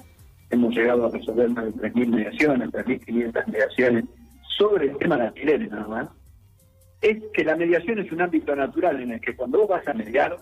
hemos 0.50 0.74
llegado 0.74 1.06
a 1.06 1.10
resolver 1.10 1.50
más 1.50 1.66
de 1.66 1.92
3.000 1.92 2.06
mediaciones, 2.08 2.70
3.500 2.70 3.46
mediaciones 3.46 4.04
sobre 4.56 4.86
el 4.86 4.96
tema 4.98 5.16
de 5.16 5.26
alquileres 5.28 5.70
nada 5.70 5.86
más, 5.86 6.08
es 7.00 7.22
que 7.32 7.44
la 7.44 7.56
mediación 7.56 7.98
es 7.98 8.10
un 8.10 8.22
ámbito 8.22 8.56
natural 8.56 9.00
en 9.00 9.12
el 9.12 9.20
que 9.20 9.36
cuando 9.36 9.58
vos 9.58 9.68
vas 9.68 9.86
a 9.86 9.94
mediar, 9.94 10.36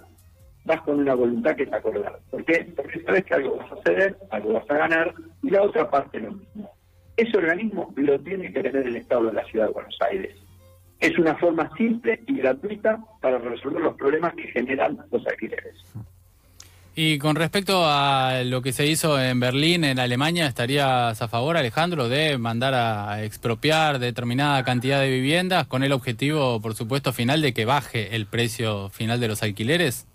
vas 0.64 0.80
con 0.82 1.00
una 1.00 1.14
voluntad 1.14 1.56
que 1.56 1.64
es 1.64 1.72
acordar. 1.72 2.20
¿Por 2.30 2.44
qué? 2.44 2.72
Porque 2.76 3.02
sabes 3.02 3.24
que 3.24 3.34
algo 3.34 3.56
vas 3.56 3.72
a 3.72 3.82
ceder, 3.82 4.16
algo 4.30 4.52
vas 4.54 4.70
a 4.70 4.76
ganar, 4.76 5.14
y 5.42 5.50
la 5.50 5.62
otra 5.62 5.90
parte 5.90 6.20
lo 6.20 6.32
mismo. 6.32 6.70
Ese 7.16 7.36
organismo 7.36 7.92
lo 7.96 8.18
tiene 8.20 8.52
que 8.52 8.62
tener 8.62 8.86
el 8.86 8.96
Estado 8.96 9.26
de 9.26 9.32
la 9.32 9.44
Ciudad 9.44 9.66
de 9.66 9.72
Buenos 9.72 9.98
Aires. 10.00 10.36
Es 11.02 11.18
una 11.18 11.34
forma 11.34 11.68
simple 11.76 12.22
y 12.28 12.36
gratuita 12.36 12.96
para 13.20 13.36
resolver 13.38 13.82
los 13.82 13.96
problemas 13.96 14.34
que 14.34 14.44
generan 14.44 14.98
los 15.10 15.26
alquileres. 15.26 15.74
Y 16.94 17.18
con 17.18 17.34
respecto 17.34 17.82
a 17.84 18.44
lo 18.44 18.62
que 18.62 18.72
se 18.72 18.86
hizo 18.86 19.20
en 19.20 19.40
Berlín, 19.40 19.82
en 19.82 19.98
Alemania, 19.98 20.46
¿estarías 20.46 21.20
a 21.20 21.26
favor, 21.26 21.56
Alejandro, 21.56 22.08
de 22.08 22.38
mandar 22.38 22.74
a 22.74 23.24
expropiar 23.24 23.98
determinada 23.98 24.62
cantidad 24.62 25.00
de 25.00 25.10
viviendas 25.10 25.66
con 25.66 25.82
el 25.82 25.90
objetivo, 25.90 26.60
por 26.60 26.74
supuesto, 26.74 27.12
final 27.12 27.42
de 27.42 27.52
que 27.52 27.64
baje 27.64 28.14
el 28.14 28.26
precio 28.26 28.88
final 28.90 29.18
de 29.18 29.26
los 29.26 29.42
alquileres? 29.42 30.06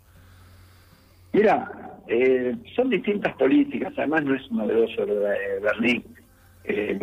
Mira, 1.33 1.69
eh, 2.07 2.55
son 2.77 2.89
distintas 2.89 3.35
políticas, 3.35 3.91
además 3.97 4.23
no 4.23 4.35
es 4.35 4.49
novedoso 4.51 5.05
lo 5.05 5.15
de 5.15 5.59
Berlín. 5.61 6.03
Eh, 6.63 6.97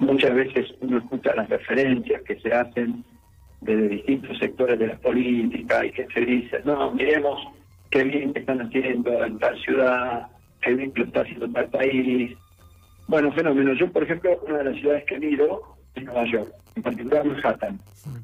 muchas 0.00 0.34
veces 0.34 0.74
uno 0.80 0.98
escucha 0.98 1.36
las 1.36 1.48
referencias 1.48 2.20
que 2.22 2.40
se 2.40 2.52
hacen 2.52 3.04
desde 3.60 3.88
distintos 3.88 4.38
sectores 4.38 4.78
de 4.78 4.86
la 4.88 4.96
política 4.96 5.84
y 5.84 5.90
que 5.90 6.06
se 6.12 6.20
dice, 6.20 6.60
no, 6.64 6.92
miremos 6.92 7.40
qué 7.90 8.04
bien 8.04 8.32
que 8.32 8.40
están 8.40 8.60
haciendo 8.60 9.24
en 9.24 9.38
tal 9.38 9.58
ciudad, 9.60 10.28
qué 10.60 10.74
bien 10.74 10.92
que 10.92 11.00
lo 11.00 11.06
está 11.06 11.22
haciendo 11.22 11.48
tal 11.50 11.68
país. 11.68 12.36
Bueno, 13.06 13.32
fenómeno. 13.32 13.72
Yo, 13.74 13.90
por 13.90 14.02
ejemplo, 14.02 14.38
una 14.46 14.58
de 14.58 14.64
las 14.64 14.76
ciudades 14.80 15.04
que 15.06 15.18
miro 15.18 15.76
es 15.94 16.04
Nueva 16.04 16.24
York, 16.30 16.52
en 16.76 16.82
particular 16.82 17.24
Manhattan. 17.24 17.80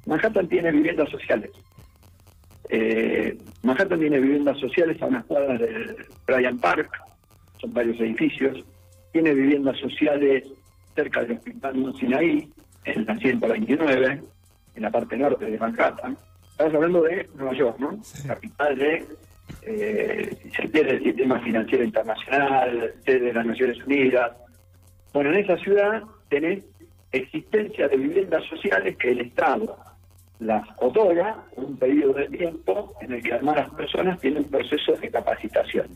Manhattan 0.07 0.49
tiene 0.49 0.71
viviendas 0.71 1.11
sociales. 1.11 1.51
Eh, 2.71 3.37
Manhattan 3.63 3.99
tiene 3.99 4.21
viviendas 4.21 4.59
sociales 4.59 5.01
a 5.03 5.07
unas 5.07 5.25
cuadras 5.25 5.61
del 5.61 5.97
Bryant 6.27 6.61
Park, 6.61 6.91
son 7.61 7.73
varios 7.73 7.99
edificios. 8.01 8.65
Tiene 9.13 9.33
viviendas 9.33 9.79
sociales 9.79 10.45
cerca 10.95 11.23
del 11.23 11.39
Hospital 11.39 11.95
Sinaí, 11.99 12.49
en 12.85 13.07
la 13.07 13.17
129, 13.17 14.23
en 14.75 14.83
la 14.83 14.91
parte 14.91 15.17
norte 15.17 15.45
de 15.45 15.59
Manhattan. 15.59 16.17
Estamos 16.51 16.75
hablando 16.75 17.03
de 17.03 17.29
Nueva 17.35 17.55
York, 17.55 17.77
¿no? 17.79 17.99
Capital 18.27 18.79
de, 18.79 19.07
eh, 19.63 20.37
se 20.57 20.71
quiere, 20.71 20.97
el 20.97 21.03
sistema 21.03 21.41
financiero 21.41 21.85
internacional, 21.85 22.95
de 23.05 23.33
las 23.33 23.47
Naciones 23.47 23.85
Unidas. 23.85 24.33
Bueno, 25.13 25.31
en 25.31 25.37
esa 25.37 25.57
ciudad 25.59 26.03
tenés 26.29 26.65
existencia 27.13 27.89
de 27.89 27.97
viviendas 27.97 28.45
sociales 28.45 28.97
que 28.97 29.11
el 29.11 29.21
Estado 29.21 29.77
las 30.41 30.67
otorga 30.79 31.45
en 31.57 31.65
un 31.65 31.77
periodo 31.77 32.15
de 32.15 32.29
tiempo 32.29 32.93
en 33.01 33.13
el 33.13 33.23
que 33.23 33.33
además 33.33 33.57
las 33.57 33.71
personas 33.71 34.21
tienen 34.21 34.45
procesos 34.45 35.01
de 35.01 35.11
capacitación. 35.11 35.87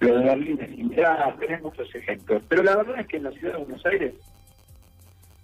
Lo 0.00 0.16
de 0.16 0.24
Berlín 0.24 0.58
es 0.60 0.70
similar, 0.70 1.36
tenemos 1.38 1.76
muchos 1.76 1.94
ejemplos. 1.94 2.42
Pero 2.48 2.62
la 2.62 2.76
verdad 2.76 3.00
es 3.00 3.06
que 3.06 3.16
en 3.16 3.24
la 3.24 3.32
ciudad 3.32 3.54
de 3.54 3.64
Buenos 3.64 3.86
Aires, 3.86 4.14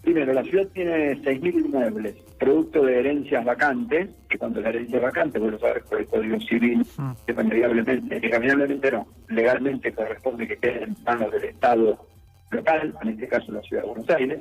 primero, 0.04 0.32
la 0.32 0.44
ciudad 0.44 0.68
tiene 0.72 1.16
6.000 1.22 1.64
inmuebles, 1.64 2.14
producto 2.38 2.84
de 2.84 3.00
herencias 3.00 3.44
vacantes, 3.44 4.10
que 4.28 4.38
cuando 4.38 4.60
la 4.60 4.68
herencia 4.68 4.96
es 4.96 5.02
vacante, 5.02 5.38
vos 5.38 5.52
lo 5.52 5.58
sabes 5.58 5.82
por 5.84 6.00
el 6.00 6.06
Código 6.06 6.40
Civil, 6.40 6.86
que 7.26 7.32
irremediablemente 7.32 8.92
no, 8.92 9.06
legalmente 9.28 9.92
corresponde 9.92 10.46
que 10.46 10.56
quede 10.56 10.84
en 10.84 10.96
manos 11.04 11.32
del 11.32 11.44
Estado 11.44 12.06
local, 12.50 12.94
en 13.02 13.08
este 13.08 13.28
caso 13.28 13.52
la 13.52 13.62
ciudad 13.62 13.82
de 13.82 13.88
Buenos 13.88 14.10
Aires. 14.10 14.40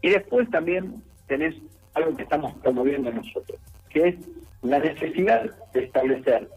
Y 0.00 0.10
después 0.10 0.50
también 0.50 1.02
tenés 1.28 1.54
algo 1.94 2.16
que 2.16 2.22
estamos 2.22 2.52
promoviendo 2.62 3.12
nosotros, 3.12 3.58
que 3.90 4.08
es 4.08 4.16
la 4.62 4.78
necesidad 4.78 5.50
de 5.72 5.84
establecer 5.84 6.48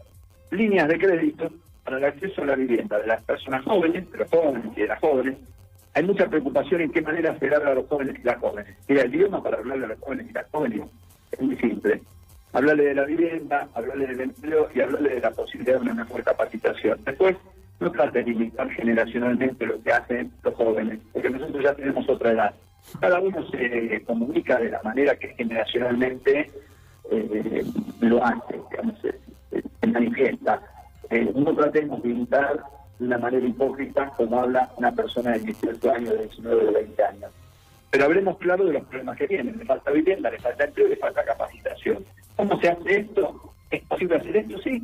líneas 0.50 0.88
de 0.88 0.98
crédito 0.98 1.50
para 1.84 1.98
el 1.98 2.04
acceso 2.04 2.42
a 2.42 2.46
la 2.46 2.56
vivienda 2.56 2.98
de 2.98 3.06
las 3.06 3.22
personas 3.22 3.64
jóvenes, 3.64 4.10
de 4.10 4.18
los 4.18 4.30
jóvenes 4.30 4.64
y 4.76 4.80
de 4.80 4.86
las 4.88 5.00
jóvenes. 5.00 5.36
Hay 5.96 6.02
mucha 6.02 6.28
preocupación 6.28 6.82
en 6.82 6.92
qué 6.92 7.00
manera 7.00 7.34
se 7.38 7.46
a 7.46 7.74
los 7.74 7.86
jóvenes 7.86 8.16
y 8.20 8.22
las 8.22 8.36
jóvenes. 8.36 8.76
Mira, 8.86 9.00
el 9.00 9.14
idioma 9.14 9.42
para 9.42 9.56
hablarle 9.56 9.86
a 9.86 9.88
los 9.88 10.00
jóvenes 10.00 10.26
y 10.28 10.32
las 10.34 10.46
jóvenes 10.50 10.82
es 11.32 11.40
muy 11.40 11.56
simple. 11.56 12.02
Hablarle 12.52 12.84
de 12.84 12.94
la 12.96 13.04
vivienda, 13.04 13.66
hablarle 13.72 14.06
del 14.08 14.20
empleo 14.20 14.68
y 14.74 14.80
hablarle 14.82 15.14
de 15.14 15.20
la 15.20 15.30
posibilidad 15.30 15.76
de 15.76 15.80
una 15.80 15.94
mejor 15.94 16.22
capacitación. 16.22 17.00
Después, 17.02 17.36
no 17.80 17.90
trate 17.90 18.18
de 18.18 18.30
limitar 18.30 18.68
generacionalmente 18.72 19.64
lo 19.64 19.82
que 19.82 19.90
hacen 19.90 20.30
los 20.42 20.54
jóvenes, 20.54 21.00
porque 21.14 21.30
nosotros 21.30 21.64
ya 21.64 21.74
tenemos 21.74 22.06
otra 22.10 22.32
edad. 22.32 22.54
Cada 23.00 23.18
uno 23.18 23.50
se 23.50 24.02
comunica 24.04 24.58
de 24.58 24.68
la 24.68 24.82
manera 24.82 25.16
que 25.16 25.28
generacionalmente 25.28 26.50
eh, 27.10 27.64
lo 28.00 28.22
hace, 28.22 28.60
digamos, 28.70 29.00
se 29.00 29.86
manifiesta 29.88 30.60
eh, 31.10 31.32
no 31.34 31.54
tratemos 31.54 32.02
de 32.02 32.10
imitar 32.10 32.64
de 32.98 33.06
una 33.06 33.18
manera 33.18 33.46
hipócrita 33.46 34.12
como 34.16 34.40
habla 34.40 34.70
una 34.76 34.92
persona 34.92 35.32
de 35.32 35.40
18 35.40 35.92
años, 35.92 36.10
de 36.10 36.22
19, 36.24 36.64
de 36.64 36.70
20 36.70 37.02
años. 37.04 37.30
Pero 37.90 38.04
hablemos 38.04 38.38
claro 38.38 38.64
de 38.64 38.72
los 38.74 38.84
problemas 38.84 39.16
que 39.16 39.28
tienen. 39.28 39.58
Le 39.58 39.64
falta 39.64 39.90
vivienda, 39.90 40.30
le 40.30 40.38
falta 40.38 40.64
empleo, 40.64 40.88
le 40.88 40.96
falta 40.96 41.24
capacitación. 41.24 42.04
¿Cómo 42.36 42.60
se 42.60 42.68
hace 42.68 42.96
esto? 42.98 43.54
¿Es 43.70 43.82
posible 43.84 44.16
hacer 44.16 44.36
esto? 44.36 44.58
Sí. 44.58 44.82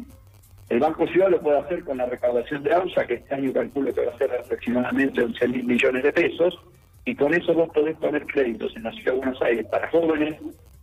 El 0.69 0.81
Banco 0.81 1.07
Ciudad 1.09 1.29
lo 1.29 1.41
puede 1.41 1.59
hacer 1.59 1.85
con 1.85 1.99
la 1.99 2.07
recaudación 2.07 2.63
de 2.63 2.73
AUSA, 2.73 3.07
que 3.07 3.15
este 3.15 3.35
año 3.35 3.53
calculo 3.53 3.93
que 3.93 4.07
va 4.07 4.13
a 4.13 4.19
ser 4.19 4.31
aproximadamente 4.33 5.23
11 5.23 5.49
mil 5.49 5.65
millones 5.65 6.03
de 6.03 6.13
pesos, 6.13 6.59
y 7.05 7.15
con 7.15 7.35
eso 7.35 7.53
vos 7.53 7.69
podés 7.75 7.97
poner 7.99 8.25
créditos 8.27 8.75
en 8.77 8.85
la 8.85 8.93
Ciudad 8.93 9.13
de 9.13 9.19
Buenos 9.19 9.43
Aires 9.43 9.67
para 9.67 9.91
jóvenes, 9.91 10.37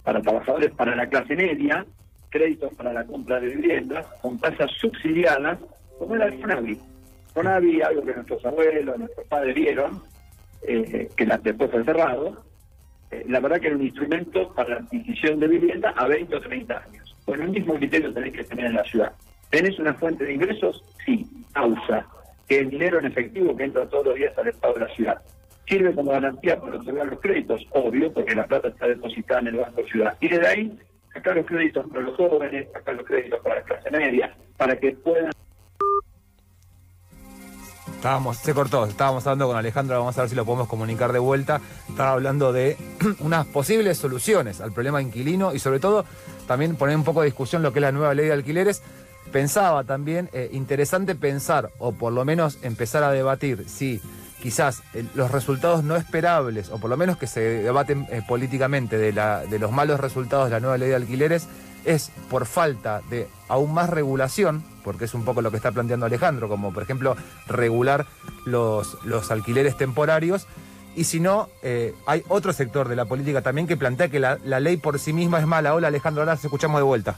para 0.03 0.21
trabajadores, 0.21 0.71
para 0.71 0.95
la 0.95 1.07
clase 1.07 1.35
media, 1.35 1.85
créditos 2.29 2.73
para 2.75 2.93
la 2.93 3.05
compra 3.05 3.39
de 3.39 3.55
viviendas 3.55 4.05
con 4.21 4.37
tasas 4.37 4.69
subsidiadas, 4.79 5.57
como 5.97 6.15
era 6.15 6.27
el 6.27 6.39
FONAVI. 6.39 6.79
FONAVI, 7.33 7.81
algo 7.81 8.03
que 8.03 8.13
nuestros 8.13 8.45
abuelos, 8.45 8.97
nuestros 8.97 9.27
padres 9.27 9.55
vieron, 9.55 10.01
eh, 10.61 11.09
que 11.15 11.25
después 11.25 11.71
fue 11.71 11.83
cerrado, 11.83 12.43
eh, 13.11 13.25
la 13.27 13.39
verdad 13.39 13.59
que 13.59 13.67
era 13.67 13.75
un 13.75 13.83
instrumento 13.83 14.53
para 14.53 14.69
la 14.69 14.75
adquisición 14.81 15.39
de 15.39 15.47
vivienda 15.47 15.93
a 15.95 16.07
20 16.07 16.35
o 16.35 16.41
30 16.41 16.83
años. 16.83 17.15
Con 17.25 17.41
el 17.41 17.49
mismo 17.49 17.75
criterio 17.75 18.13
tenéis 18.13 18.35
que 18.35 18.43
tener 18.43 18.65
en 18.67 18.75
la 18.75 18.83
ciudad. 18.83 19.13
¿Tenés 19.49 19.79
una 19.79 19.93
fuente 19.95 20.25
de 20.25 20.33
ingresos? 20.33 20.83
Sí, 21.05 21.25
AUSA, 21.55 22.05
que 22.47 22.59
es 22.59 22.69
dinero 22.69 22.99
en 22.99 23.05
efectivo 23.05 23.55
que 23.55 23.63
entra 23.63 23.87
todos 23.87 24.07
los 24.07 24.15
días 24.15 24.37
al 24.37 24.47
Estado 24.47 24.73
de 24.75 24.79
la 24.81 24.95
ciudad. 24.95 25.21
Sirve 25.67 25.93
como 25.93 26.11
garantía 26.11 26.59
para 26.59 26.77
otorgar 26.77 27.07
los 27.07 27.19
créditos, 27.19 27.65
obvio, 27.71 28.11
porque 28.11 28.35
la 28.35 28.45
plata 28.45 28.69
está 28.69 28.87
depositada 28.87 29.41
en 29.41 29.47
el 29.47 29.57
Banco 29.57 29.83
Ciudad. 29.83 30.17
Y 30.19 30.27
desde 30.27 30.47
ahí 30.47 30.79
sacar 31.13 31.35
los 31.35 31.45
créditos 31.45 31.87
para 31.87 32.01
los 32.01 32.15
jóvenes, 32.15 32.67
sacar 32.73 32.95
los 32.95 33.05
créditos 33.05 33.39
para 33.41 33.55
la 33.55 33.61
clase 33.63 33.91
media, 33.91 34.35
para 34.57 34.75
que 34.79 34.91
puedan... 34.91 35.31
Estábamos, 37.99 38.37
se 38.37 38.53
cortó, 38.53 38.85
estábamos 38.85 39.27
hablando 39.27 39.47
con 39.47 39.57
Alejandro, 39.57 39.99
vamos 39.99 40.17
a 40.17 40.21
ver 40.21 40.29
si 40.29 40.35
lo 40.35 40.45
podemos 40.45 40.69
comunicar 40.69 41.11
de 41.11 41.19
vuelta. 41.19 41.59
Estaba 41.89 42.13
hablando 42.13 42.53
de 42.53 42.77
unas 43.19 43.45
posibles 43.45 43.97
soluciones 43.97 44.61
al 44.61 44.71
problema 44.71 45.01
inquilino 45.01 45.53
y 45.53 45.59
sobre 45.59 45.81
todo 45.81 46.05
también 46.47 46.77
poner 46.77 46.95
un 46.95 47.03
poco 47.03 47.19
de 47.19 47.25
discusión 47.25 47.61
lo 47.61 47.73
que 47.73 47.79
es 47.79 47.81
la 47.81 47.91
nueva 47.91 48.13
ley 48.13 48.27
de 48.27 48.31
alquileres. 48.31 48.83
Pensaba 49.33 49.83
también, 49.83 50.29
eh, 50.31 50.49
interesante 50.53 51.13
pensar, 51.13 51.71
o 51.77 51.91
por 51.91 52.13
lo 52.13 52.23
menos 52.23 52.59
empezar 52.61 53.03
a 53.03 53.11
debatir 53.11 53.65
si 53.67 53.99
quizás 54.41 54.81
eh, 54.93 55.03
los 55.13 55.29
resultados 55.29 55.83
no 55.83 55.97
esperables, 55.97 56.69
o 56.69 56.77
por 56.77 56.89
lo 56.89 56.95
menos 56.95 57.17
que 57.17 57.27
se 57.27 57.41
debaten 57.41 58.07
eh, 58.11 58.21
políticamente 58.25 58.97
de, 58.97 59.11
la, 59.11 59.41
de 59.41 59.59
los 59.59 59.73
malos 59.73 59.99
resultados 59.99 60.45
de 60.45 60.51
la 60.51 60.61
nueva 60.61 60.77
ley 60.77 60.87
de 60.87 60.95
alquileres, 60.95 61.49
es 61.85 62.11
por 62.29 62.45
falta 62.45 63.01
de 63.09 63.27
aún 63.47 63.73
más 63.73 63.89
regulación, 63.89 64.63
porque 64.83 65.05
es 65.05 65.13
un 65.13 65.25
poco 65.25 65.41
lo 65.41 65.51
que 65.51 65.57
está 65.57 65.71
planteando 65.71 66.05
Alejandro, 66.05 66.47
como 66.47 66.73
por 66.73 66.83
ejemplo 66.83 67.15
regular 67.47 68.05
los, 68.45 68.97
los 69.05 69.31
alquileres 69.31 69.77
temporarios, 69.77 70.47
y 70.95 71.05
si 71.05 71.19
no, 71.19 71.49
eh, 71.63 71.93
hay 72.05 72.23
otro 72.27 72.51
sector 72.51 72.87
de 72.87 72.95
la 72.95 73.05
política 73.05 73.41
también 73.41 73.67
que 73.67 73.77
plantea 73.77 74.09
que 74.09 74.19
la, 74.19 74.37
ley 74.37 74.77
por 74.77 74.99
sí 74.99 75.13
misma 75.13 75.39
es 75.39 75.45
mala. 75.45 75.73
Hola 75.73 75.87
Alejandro, 75.87 76.23
ahora 76.23 76.35
se 76.35 76.47
escuchamos 76.47 76.79
de 76.79 76.83
vuelta. 76.83 77.17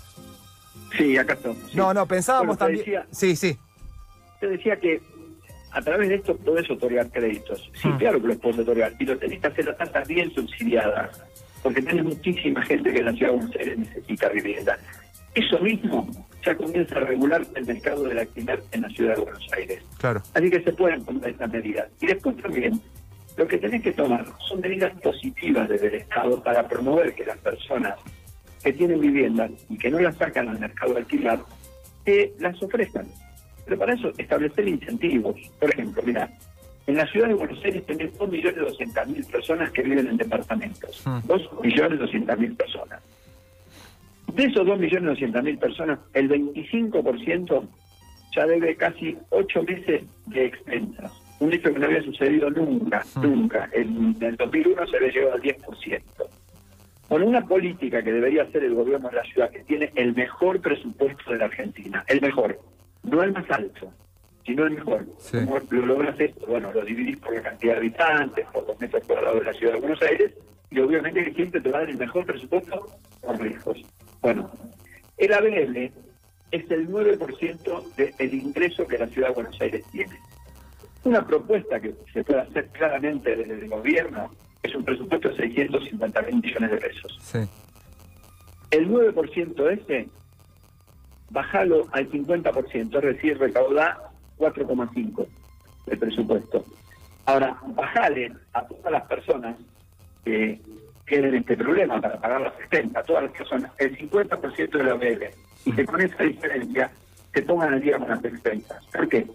Sí, 0.97 1.17
acá 1.17 1.33
estamos. 1.33 1.73
No, 1.73 1.93
no, 1.93 2.05
pensábamos 2.05 2.57
también... 2.57 3.03
sí, 3.11 3.35
sí. 3.35 3.57
Te 4.39 4.47
decía 4.47 4.79
que 4.79 5.01
a 5.71 5.81
través 5.81 6.09
de 6.09 6.15
esto 6.15 6.35
podés 6.37 6.69
otorgar 6.69 7.09
créditos. 7.09 7.71
Sí, 7.73 7.87
hmm. 7.87 7.97
claro 7.97 8.21
que 8.21 8.27
los 8.27 8.37
podés 8.37 8.59
otorgar, 8.59 8.93
y 8.99 9.05
lo 9.05 9.17
tenés 9.17 9.39
que 9.39 9.47
hacer 9.47 9.69
a 9.69 9.77
tasas 9.77 10.07
bien 10.07 10.31
subsidiadas, 10.33 11.19
porque 11.63 11.81
tenés 11.81 12.03
muchísima 12.03 12.61
gente 12.63 12.91
que 12.91 12.99
en 12.99 13.05
la 13.05 13.13
ciudad 13.13 13.31
de 13.31 13.37
Buenos 13.37 13.55
Aires 13.55 13.77
necesita 13.77 14.29
vivienda. 14.29 14.77
Eso 15.33 15.59
mismo 15.59 16.07
ya 16.45 16.55
comienza 16.55 16.97
a 16.97 17.01
regular 17.01 17.45
el 17.55 17.65
mercado 17.65 18.03
del 18.03 18.19
alquiler 18.19 18.61
en 18.71 18.81
la 18.81 18.89
ciudad 18.89 19.15
de 19.15 19.21
Buenos 19.21 19.47
Aires. 19.53 19.81
Claro. 19.97 20.21
Así 20.33 20.49
que 20.49 20.61
se 20.61 20.73
pueden 20.73 21.05
tomar 21.05 21.29
estas 21.29 21.51
medidas. 21.51 21.87
Y 22.01 22.07
después 22.07 22.35
también, 22.37 22.81
lo 23.37 23.47
que 23.47 23.57
tenés 23.57 23.81
que 23.81 23.93
tomar 23.93 24.25
son 24.47 24.59
medidas 24.59 24.91
positivas 25.01 25.69
desde 25.69 25.87
el 25.87 25.95
Estado 25.95 26.43
para 26.43 26.67
promover 26.67 27.13
que 27.13 27.25
las 27.25 27.37
personas 27.37 27.95
que 28.63 28.73
tienen 28.73 28.99
vivienda 28.99 29.49
y 29.69 29.77
que 29.77 29.89
no 29.89 29.99
las 29.99 30.15
sacan 30.17 30.49
al 30.49 30.59
mercado 30.59 30.93
de 30.93 30.99
alquilar, 30.99 31.39
que 32.05 32.33
las 32.39 32.61
ofrezcan. 32.61 33.07
Pero 33.65 33.77
para 33.77 33.93
eso 33.93 34.11
establecer 34.17 34.67
incentivos. 34.67 35.35
Por 35.59 35.69
ejemplo, 35.69 36.01
mira, 36.05 36.29
en 36.87 36.97
la 36.97 37.07
ciudad 37.07 37.27
de 37.27 37.35
Buenos 37.35 37.63
Aires 37.63 37.85
tenés 37.85 38.17
2.200.000 38.17 39.31
personas 39.31 39.71
que 39.71 39.83
viven 39.83 40.07
en 40.07 40.17
departamentos. 40.17 41.05
2.200.000 41.05 42.57
personas. 42.57 43.01
De 44.33 44.43
esos 44.45 44.65
2.200.000 44.65 45.59
personas, 45.59 45.99
el 46.13 46.29
25% 46.29 47.67
ya 48.35 48.45
debe 48.45 48.75
casi 48.75 49.17
ocho 49.29 49.63
meses 49.63 50.03
de 50.27 50.45
expensas. 50.45 51.11
Un 51.39 51.53
hecho 51.53 51.73
que 51.73 51.79
no 51.79 51.85
había 51.87 52.03
sucedido 52.03 52.49
nunca, 52.49 53.03
nunca. 53.21 53.69
En, 53.73 54.15
el 54.21 54.37
2001 54.37 54.87
se 54.87 54.97
había 54.97 55.11
llegado 55.11 55.33
al 55.33 55.41
10%. 55.41 56.01
Con 57.09 57.23
una 57.23 57.45
política 57.45 58.01
que 58.01 58.13
debería 58.13 58.43
hacer 58.43 58.63
el 58.63 58.73
gobierno 58.73 59.09
de 59.09 59.15
la 59.15 59.23
ciudad, 59.23 59.49
que 59.49 59.63
tiene 59.63 59.91
el 59.95 60.15
mejor 60.15 60.61
presupuesto 60.61 61.31
de 61.31 61.39
la 61.39 61.45
Argentina, 61.45 62.05
el 62.07 62.21
mejor, 62.21 62.57
no 63.03 63.21
el 63.21 63.33
más 63.33 63.49
alto, 63.49 63.91
sino 64.45 64.65
el 64.65 64.71
mejor. 64.71 65.05
¿Cómo 65.31 65.59
lo 65.69 65.85
logras 65.85 66.19
esto? 66.19 66.45
Bueno, 66.47 66.71
lo 66.73 66.83
dividís 66.83 67.17
por 67.17 67.33
la 67.33 67.41
cantidad 67.41 67.73
de 67.73 67.79
habitantes, 67.79 68.45
por 68.51 68.67
los 68.67 68.79
metros 68.79 69.03
cuadrados 69.05 69.39
de 69.39 69.45
la 69.45 69.53
ciudad 69.53 69.73
de 69.73 69.79
Buenos 69.79 70.01
Aires, 70.01 70.33
y 70.69 70.79
obviamente 70.79 71.23
que 71.25 71.33
siempre 71.33 71.61
te 71.61 71.69
va 71.69 71.79
a 71.79 71.81
dar 71.81 71.89
el 71.89 71.97
mejor 71.97 72.25
presupuesto 72.25 72.87
por 73.21 73.41
lejos. 73.41 73.77
Bueno, 74.21 74.51
el 75.17 75.33
ABL 75.33 75.77
es 76.51 76.71
el 76.71 76.89
9% 76.89 77.95
del 78.17 78.33
ingreso 78.33 78.87
que 78.87 78.97
la 78.97 79.07
ciudad 79.07 79.29
de 79.29 79.33
Buenos 79.33 79.61
Aires 79.61 79.83
tiene. 79.91 80.17
Una 81.03 81.25
propuesta 81.25 81.79
que 81.79 81.95
se 82.13 82.23
puede 82.23 82.41
hacer 82.41 82.67
claramente 82.69 83.35
desde 83.35 83.53
el 83.53 83.69
gobierno 83.69 84.31
es 84.61 84.75
un 84.75 84.85
presupuesto 84.85 85.29
de 85.29 85.37
650 85.37 86.21
mil 86.23 86.35
millones 86.35 86.71
de 86.71 86.77
pesos. 86.77 87.17
Sí. 87.21 87.39
El 88.69 88.89
9% 88.89 89.69
ese, 89.71 90.09
bajalo 91.29 91.87
al 91.91 92.09
50%, 92.09 92.95
es 92.95 93.15
decir, 93.15 93.37
recauda 93.37 94.10
4,5 94.41 95.27
del 95.85 95.99
presupuesto. 95.99 96.65
Ahora, 97.25 97.55
bajale 97.75 98.33
a 98.53 98.65
todas 98.65 98.91
las 98.91 99.03
personas 99.03 99.55
que 100.25 100.59
queden 101.05 101.35
este 101.35 101.55
problema 101.55 102.01
para 102.01 102.19
pagar 102.19 102.41
las 102.41 102.53
70, 102.69 102.99
a 102.99 103.03
todas 103.03 103.23
las 103.23 103.31
personas, 103.33 103.71
el 103.77 103.97
50% 103.97 104.71
de 104.71 104.83
la 104.83 104.95
OBL, 104.95 105.23
y 105.65 105.71
que 105.71 105.85
con 105.85 106.01
esa 106.01 106.23
diferencia 106.23 106.91
se 107.33 107.41
pongan 107.43 107.73
al 107.73 107.81
día 107.81 107.97
con 107.97 108.09
las 108.09 108.23
expensas. 108.23 108.85
¿Por 108.87 109.07
qué? 109.07 109.27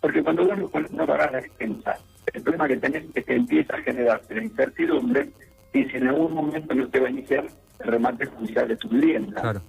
Porque 0.00 0.22
cuando 0.22 0.46
vos 0.46 0.90
no, 0.92 1.06
pagas 1.06 1.32
las 1.32 1.44
expensas, 1.44 2.00
el 2.32 2.42
problema 2.42 2.68
que 2.68 2.76
tenés 2.76 3.04
es 3.14 3.24
que 3.24 3.34
empieza 3.34 3.76
a 3.76 3.82
generarse 3.82 4.34
la 4.34 4.44
incertidumbre 4.44 5.28
y 5.72 5.84
si 5.84 5.96
en 5.96 6.08
algún 6.08 6.34
momento 6.34 6.74
no 6.74 6.88
te 6.88 7.00
va 7.00 7.08
a 7.08 7.10
iniciar 7.10 7.46
el 7.80 7.86
remate 7.86 8.26
judicial 8.26 8.68
de 8.68 8.76
tu 8.76 8.88
vivienda. 8.88 9.62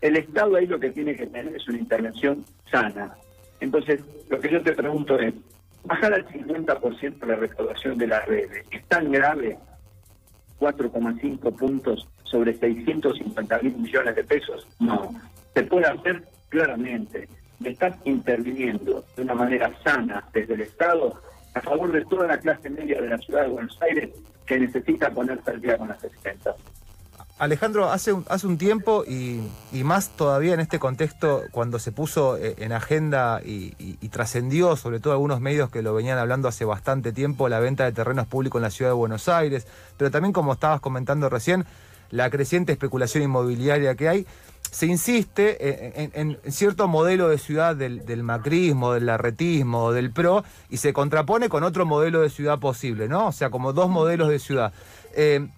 El 0.00 0.16
Estado 0.16 0.56
ahí 0.56 0.66
lo 0.66 0.80
que 0.80 0.90
tiene 0.90 1.14
que 1.14 1.26
tener 1.26 1.54
es 1.54 1.66
una 1.68 1.78
intervención 1.78 2.44
sana. 2.70 3.14
Entonces, 3.62 4.00
lo 4.28 4.40
que 4.40 4.50
yo 4.50 4.60
te 4.60 4.72
pregunto 4.72 5.16
es, 5.20 5.32
bajar 5.84 6.12
al 6.12 6.26
50% 6.26 7.24
la 7.26 7.36
recaudación 7.36 7.96
de 7.96 8.08
la 8.08 8.20
red 8.22 8.50
es 8.72 8.84
tan 8.88 9.12
grave 9.12 9.56
4,5 10.58 11.56
puntos 11.56 12.08
sobre 12.24 12.54
650 12.58 13.58
mil 13.60 13.76
millones 13.76 14.16
de 14.16 14.24
pesos? 14.24 14.66
No, 14.80 15.14
se 15.54 15.62
puede 15.62 15.86
hacer 15.86 16.24
claramente. 16.48 17.28
Estás 17.64 17.96
interviniendo 18.04 19.04
de 19.14 19.22
una 19.22 19.34
manera 19.34 19.72
sana 19.84 20.24
desde 20.32 20.54
el 20.54 20.62
Estado 20.62 21.22
a 21.54 21.60
favor 21.60 21.92
de 21.92 22.04
toda 22.06 22.26
la 22.26 22.38
clase 22.38 22.68
media 22.68 23.00
de 23.00 23.10
la 23.10 23.18
ciudad 23.18 23.42
de 23.42 23.48
Buenos 23.48 23.80
Aires 23.80 24.10
que 24.44 24.58
necesita 24.58 25.08
ponerse 25.10 25.52
al 25.52 25.60
día 25.60 25.78
con 25.78 25.86
las 25.86 26.02
expensas. 26.02 26.56
Alejandro, 27.42 27.90
hace 27.90 28.12
un, 28.12 28.24
hace 28.28 28.46
un 28.46 28.56
tiempo 28.56 29.02
y, 29.04 29.40
más 29.82 30.10
todavía 30.10 30.54
en 30.54 30.60
este 30.60 30.78
contexto, 30.78 31.42
cuando 31.50 31.80
se 31.80 31.90
puso 31.90 32.36
eh, 32.36 32.54
en 32.58 32.70
agenda 32.70 33.40
y, 33.44 33.96
trascendió, 34.10 34.76
sobre 34.76 35.00
todo 35.00 35.14
algunos 35.14 35.40
medios 35.40 35.68
que 35.68 35.82
lo 35.82 35.92
venían 35.92 36.18
hablando 36.18 36.46
hace 36.46 36.64
bastante 36.64 37.10
tiempo, 37.10 37.48
la 37.48 37.58
venta 37.58 37.82
de 37.82 37.90
terrenos 37.90 38.28
públicos 38.28 38.60
en 38.60 38.62
la 38.62 38.70
ciudad 38.70 38.92
de 38.92 38.94
Buenos 38.94 39.28
Aires, 39.28 39.66
pero 39.96 40.12
también 40.12 40.32
como 40.32 40.52
estabas 40.52 40.80
comentando 40.80 41.28
recién, 41.28 41.64
la 42.12 42.30
creciente 42.30 42.70
especulación 42.70 43.24
inmobiliaria 43.24 43.96
que 43.96 44.08
hay, 44.08 44.26
se 44.70 44.86
insiste 44.86 46.20
en, 46.20 46.38
cierto 46.46 46.86
modelo 46.86 47.28
de 47.28 47.38
ciudad 47.38 47.74
del, 47.74 48.22
macrismo, 48.22 48.92
del 48.92 49.06
larretismo, 49.06 49.90
del 49.90 50.12
PRO, 50.12 50.44
y 50.70 50.76
se 50.76 50.92
contrapone 50.92 51.48
con 51.48 51.64
otro 51.64 51.86
modelo 51.86 52.20
de 52.20 52.30
ciudad 52.30 52.60
posible, 52.60 53.08
¿no? 53.08 53.26
O 53.26 53.32
sea, 53.32 53.50
como 53.50 53.72
dos 53.72 53.90
modelos 53.90 54.28
de 54.28 54.38
ciudad. 54.38 54.72
Eh, 55.16 55.48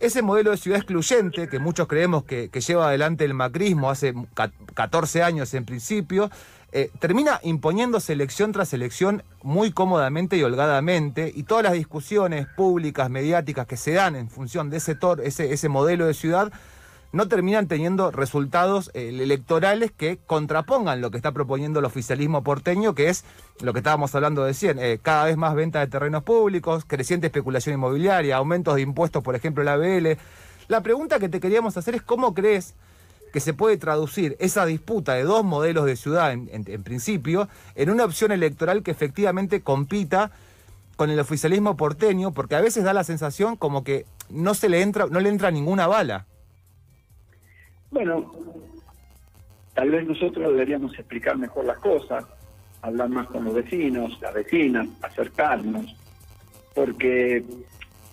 ese 0.00 0.22
modelo 0.22 0.50
de 0.50 0.56
ciudad 0.56 0.78
excluyente, 0.78 1.48
que 1.48 1.58
muchos 1.58 1.86
creemos 1.86 2.24
que, 2.24 2.48
lleva 2.48 2.88
adelante 2.88 3.24
el 3.24 3.34
macrismo 3.34 3.90
hace 3.90 4.14
14 4.74 5.22
años 5.22 5.52
en 5.54 5.66
principio, 5.66 6.30
eh, 6.72 6.90
termina 7.00 7.40
imponiéndose 7.42 8.12
elección 8.12 8.52
tras 8.52 8.72
elección 8.72 9.22
muy 9.42 9.72
cómodamente 9.72 10.36
y 10.36 10.42
holgadamente, 10.42 11.30
y 11.34 11.42
todas 11.42 11.64
las 11.64 11.74
discusiones 11.74 12.46
públicas, 12.46 13.10
mediáticas 13.10 13.66
que 13.66 13.76
se 13.76 13.92
dan 13.92 14.16
en 14.16 14.30
función 14.30 14.70
de 14.70 14.78
ese, 14.78 14.96
ese, 15.22 15.52
ese 15.52 15.68
modelo 15.68 16.06
de 16.06 16.14
ciudad 16.14 16.50
no 17.12 17.28
terminan 17.28 17.66
teniendo 17.66 18.10
resultados 18.10 18.90
eh, 18.94 19.08
electorales 19.08 19.90
que 19.90 20.18
contrapongan 20.26 21.00
lo 21.00 21.10
que 21.10 21.16
está 21.16 21.32
proponiendo 21.32 21.80
el 21.80 21.84
oficialismo 21.84 22.42
porteño, 22.42 22.94
que 22.94 23.08
es 23.08 23.24
lo 23.60 23.72
que 23.72 23.80
estábamos 23.80 24.14
hablando 24.14 24.44
de 24.44 24.54
eh, 24.60 24.98
cada 25.02 25.24
vez 25.24 25.36
más 25.36 25.54
venta 25.54 25.80
de 25.80 25.88
terrenos 25.88 26.22
públicos, 26.22 26.84
creciente 26.86 27.26
especulación 27.26 27.74
inmobiliaria, 27.74 28.36
aumentos 28.36 28.76
de 28.76 28.82
impuestos, 28.82 29.22
por 29.22 29.34
ejemplo, 29.34 29.64
la 29.64 29.74
ABL. 29.74 30.16
La 30.68 30.82
pregunta 30.82 31.18
que 31.18 31.28
te 31.28 31.40
queríamos 31.40 31.76
hacer 31.76 31.94
es 31.96 32.02
cómo 32.02 32.32
crees 32.32 32.74
que 33.32 33.40
se 33.40 33.54
puede 33.54 33.76
traducir 33.76 34.36
esa 34.40 34.66
disputa 34.66 35.14
de 35.14 35.24
dos 35.24 35.44
modelos 35.44 35.86
de 35.86 35.96
ciudad, 35.96 36.32
en, 36.32 36.48
en 36.52 36.82
principio, 36.82 37.48
en 37.74 37.90
una 37.90 38.04
opción 38.04 38.32
electoral 38.32 38.82
que 38.82 38.90
efectivamente 38.90 39.62
compita 39.62 40.32
con 40.96 41.10
el 41.10 41.18
oficialismo 41.18 41.76
porteño, 41.76 42.32
porque 42.32 42.56
a 42.56 42.60
veces 42.60 42.84
da 42.84 42.92
la 42.92 43.04
sensación 43.04 43.56
como 43.56 43.84
que 43.84 44.04
no 44.28 44.54
se 44.54 44.68
le 44.68 44.82
entra, 44.82 45.06
no 45.06 45.20
le 45.20 45.28
entra 45.28 45.50
ninguna 45.50 45.86
bala. 45.86 46.26
Bueno, 47.90 48.32
tal 49.74 49.90
vez 49.90 50.06
nosotros 50.06 50.52
deberíamos 50.52 50.96
explicar 50.98 51.36
mejor 51.36 51.64
las 51.64 51.78
cosas, 51.78 52.24
hablar 52.82 53.08
más 53.08 53.26
con 53.26 53.44
los 53.44 53.54
vecinos, 53.54 54.18
las 54.20 54.34
vecinas, 54.34 54.88
acercarnos, 55.02 55.94
porque 56.74 57.44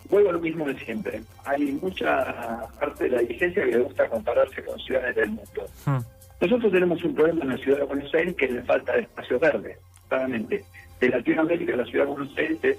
vuelvo 0.10 0.30
a 0.30 0.34
lo 0.34 0.40
mismo 0.40 0.66
de 0.66 0.78
siempre. 0.80 1.22
Hay 1.46 1.72
mucha 1.74 2.68
parte 2.80 3.06
de 3.06 3.10
la 3.12 3.20
dirigencia 3.20 3.64
que 3.64 3.72
le 3.72 3.80
gusta 3.80 4.10
compararse 4.10 4.64
con 4.64 4.80
ciudades 4.80 5.16
del 5.16 5.30
mundo. 5.30 5.68
Hmm. 5.86 6.00
Nosotros 6.40 6.72
tenemos 6.72 7.04
un 7.04 7.16
problema 7.16 7.44
en 7.44 7.50
la 7.50 7.58
ciudad 7.58 7.80
de 7.80 7.84
Buenos 7.86 8.14
Aires 8.14 8.36
que 8.36 8.46
es 8.46 8.52
la 8.52 8.64
falta 8.64 8.94
de 8.94 9.02
espacio 9.02 9.40
verde, 9.40 9.78
claramente. 10.08 10.64
De 11.00 11.10
Latinoamérica, 11.10 11.76
la 11.76 11.86
ciudad 11.86 12.06
de 12.06 12.12
Buenos 12.12 12.38
Aires 12.38 12.60
es 12.64 12.78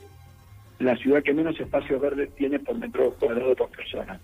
la 0.78 0.96
ciudad 0.96 1.22
que 1.22 1.34
menos 1.34 1.58
espacio 1.58 1.98
verde 1.98 2.28
tiene 2.37 2.58
por 2.58 2.76
metro 2.76 3.12
cuadrado 3.14 3.54
por 3.54 3.68
persona. 3.70 4.20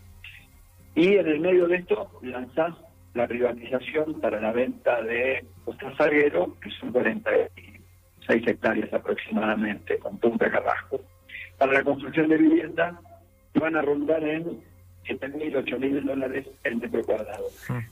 Y 0.95 1.17
en 1.17 1.27
el 1.27 1.41
medio 1.41 1.67
de 1.67 1.77
esto 1.77 2.11
lanzás 2.23 2.75
la 3.15 3.27
privatización 3.27 4.21
para 4.21 4.41
la 4.41 4.53
venta 4.53 5.03
de 5.03 5.45
Costa 5.65 5.95
Salguero, 5.97 6.57
que 6.61 6.71
son 6.71 6.93
46 6.93 8.47
hectáreas 8.47 8.93
aproximadamente, 8.93 9.99
con 9.99 10.19
Punta 10.19 10.51
Carrasco. 10.51 11.01
Para 11.59 11.73
la 11.73 11.85
construcción 11.85 12.29
de 12.29 12.39
vivienda 12.39 13.01
van 13.55 13.77
a 13.77 13.83
rondar 13.83 14.23
en 14.25 14.45
7.000, 15.05 15.65
8.000 15.65 16.03
dólares 16.03 16.47
el 16.65 16.77
metro 16.77 17.03
cuadrado. 17.05 17.45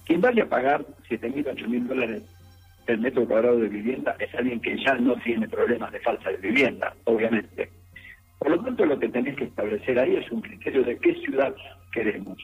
Quien 0.04 0.20
vaya 0.20 0.44
a 0.44 0.48
pagar 0.48 0.84
7.000, 1.08 1.44
8.000 1.44 1.86
dólares 1.86 2.22
el 2.86 2.98
metro 2.98 3.26
cuadrado 3.26 3.58
de 3.58 3.68
vivienda 3.68 4.16
es 4.18 4.34
alguien 4.34 4.60
que 4.60 4.76
ya 4.82 4.94
no 4.94 5.14
tiene 5.16 5.48
problemas 5.48 5.92
de 5.92 6.00
falta 6.00 6.30
de 6.30 6.36
vivienda, 6.38 6.94
obviamente. 7.04 7.70
Por 8.38 8.50
lo 8.50 8.64
tanto, 8.64 8.84
lo 8.84 8.98
que 8.98 9.08
tenés 9.08 9.36
que 9.36 9.44
establecer 9.44 9.98
ahí 9.98 10.16
es 10.16 10.30
un 10.32 10.40
criterio 10.40 10.82
de 10.82 10.98
qué 10.98 11.14
ciudad 11.14 11.54
queremos. 11.92 12.38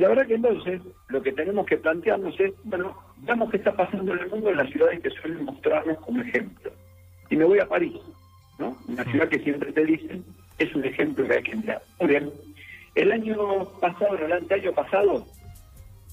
Y 0.00 0.02
la 0.02 0.08
verdad 0.08 0.26
que 0.28 0.36
entonces 0.36 0.80
lo 1.08 1.20
que 1.20 1.30
tenemos 1.30 1.66
que 1.66 1.76
plantearnos 1.76 2.40
es, 2.40 2.54
bueno, 2.64 2.96
veamos 3.18 3.50
qué 3.50 3.58
está 3.58 3.76
pasando 3.76 4.14
en 4.14 4.20
el 4.20 4.30
mundo 4.30 4.48
en 4.48 4.56
las 4.56 4.70
ciudades 4.70 4.98
que 5.00 5.10
suelen 5.10 5.44
mostrarnos 5.44 5.98
como 5.98 6.22
ejemplo. 6.22 6.72
Y 7.28 7.36
me 7.36 7.44
voy 7.44 7.58
a 7.58 7.68
París, 7.68 8.00
¿no? 8.58 8.78
Una 8.88 9.04
ciudad 9.04 9.28
que 9.28 9.40
siempre 9.40 9.70
te 9.72 9.84
dicen 9.84 10.24
es 10.56 10.74
un 10.74 10.86
ejemplo 10.86 11.26
que 11.26 11.34
hay 11.34 11.42
que 11.42 11.52
emplear. 11.52 11.82
Muy 12.00 12.08
bien. 12.08 12.32
El 12.94 13.12
año 13.12 13.66
pasado, 13.78 14.16
el 14.16 14.32
año 14.32 14.72
pasado, 14.72 15.26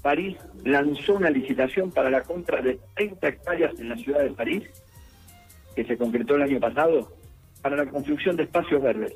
París 0.01 0.35
lanzó 0.65 1.13
una 1.13 1.29
licitación 1.29 1.89
para 1.89 2.09
la 2.09 2.23
compra 2.23 2.61
de 2.61 2.77
30 2.95 3.25
hectáreas 3.25 3.79
en 3.79 3.87
la 3.87 3.95
ciudad 3.95 4.19
de 4.19 4.31
París, 4.31 4.63
que 5.77 5.85
se 5.85 5.97
concretó 5.97 6.35
el 6.35 6.41
año 6.41 6.59
pasado, 6.59 7.09
para 7.61 7.77
la 7.77 7.85
construcción 7.85 8.35
de 8.35 8.43
espacios 8.43 8.83
verdes. 8.83 9.15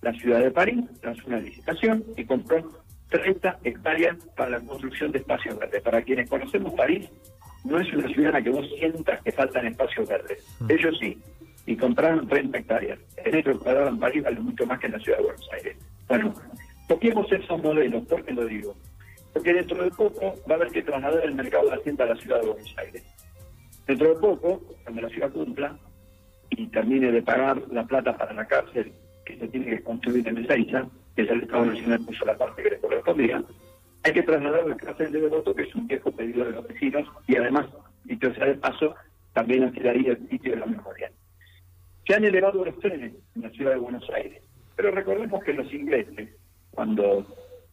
La 0.00 0.12
ciudad 0.12 0.38
de 0.38 0.52
París 0.52 0.84
lanzó 1.02 1.26
una 1.26 1.40
licitación 1.40 2.04
y 2.16 2.24
compró 2.24 2.81
30 3.12 3.58
hectáreas 3.62 4.16
para 4.36 4.50
la 4.50 4.60
construcción 4.60 5.12
de 5.12 5.18
espacios 5.18 5.58
verdes. 5.58 5.82
Para 5.82 6.02
quienes 6.02 6.28
conocemos 6.28 6.72
París, 6.74 7.08
no 7.64 7.78
es 7.78 7.92
una 7.92 8.08
ciudad 8.08 8.28
en 8.28 8.32
la 8.32 8.42
que 8.42 8.50
vos 8.50 8.66
sientas 8.78 9.22
que 9.22 9.32
faltan 9.32 9.66
espacios 9.66 10.08
verdes. 10.08 10.44
Mm. 10.60 10.70
Ellos 10.70 10.96
sí, 10.98 11.18
y 11.66 11.76
compraron 11.76 12.26
30 12.26 12.58
hectáreas. 12.58 12.98
El 13.24 13.32
metro 13.32 13.58
cuadrado 13.58 13.88
en 13.88 14.00
París 14.00 14.24
vale 14.24 14.40
mucho 14.40 14.66
más 14.66 14.80
que 14.80 14.86
en 14.86 14.92
la 14.92 14.98
ciudad 15.00 15.18
de 15.18 15.24
Buenos 15.24 15.48
Aires. 15.52 15.76
Bueno, 16.08 16.34
toquemos 16.88 17.30
esos 17.30 17.62
modelos. 17.62 18.04
¿Por 18.06 18.24
qué 18.24 18.32
lo 18.32 18.46
digo? 18.46 18.74
Porque 19.32 19.54
dentro 19.54 19.82
de 19.82 19.90
poco 19.90 20.34
va 20.50 20.54
a 20.54 20.56
haber 20.56 20.68
que 20.68 20.82
trasladar 20.82 21.24
el 21.24 21.34
mercado 21.34 21.68
de 21.68 21.76
Hacienda 21.76 22.04
a 22.04 22.08
la 22.08 22.16
ciudad 22.16 22.40
de 22.40 22.48
Buenos 22.48 22.74
Aires. 22.78 23.04
Dentro 23.86 24.08
de 24.08 24.20
poco, 24.20 24.62
cuando 24.82 25.02
la 25.02 25.08
ciudad 25.08 25.32
cumpla 25.32 25.78
y 26.50 26.66
termine 26.66 27.12
de 27.12 27.22
pagar 27.22 27.62
la 27.70 27.84
plata 27.84 28.16
para 28.16 28.32
la 28.32 28.46
cárcel 28.46 28.92
que 29.24 29.36
se 29.38 29.48
tiene 29.48 29.66
que 29.66 29.82
construir 29.82 30.26
en 30.28 30.38
Ezeiza, 30.38 30.86
que 31.14 31.26
ya 31.26 31.32
el 31.32 31.42
Estado 31.42 31.66
Nacional 31.66 32.04
puso 32.04 32.24
la 32.24 32.36
parte 32.36 32.62
que 32.62 32.70
le 32.70 32.80
correspondía, 32.80 33.42
hay 34.04 34.12
que 34.12 34.22
trasladar 34.22 34.66
la 34.66 34.76
cárcel 34.76 35.12
de 35.12 35.20
Devoto, 35.20 35.54
que 35.54 35.62
es 35.62 35.74
un 35.74 35.86
viejo 35.86 36.10
pedido 36.10 36.44
de 36.44 36.52
los 36.52 36.66
vecinos, 36.66 37.08
y 37.26 37.36
además, 37.36 37.66
dicho 38.04 38.34
sea 38.34 38.46
de 38.46 38.54
paso, 38.54 38.94
también 39.32 39.64
ahí 39.64 40.06
el 40.06 40.28
sitio 40.28 40.52
de 40.52 40.60
la 40.60 40.66
memoria. 40.66 41.10
Se 42.06 42.14
han 42.14 42.24
elevado 42.24 42.64
los 42.64 42.78
trenes 42.80 43.12
en 43.36 43.42
la 43.42 43.50
ciudad 43.50 43.72
de 43.72 43.78
Buenos 43.78 44.08
Aires, 44.10 44.42
pero 44.76 44.90
recordemos 44.90 45.42
que 45.44 45.52
los 45.52 45.72
ingleses, 45.72 46.30
cuando 46.72 47.24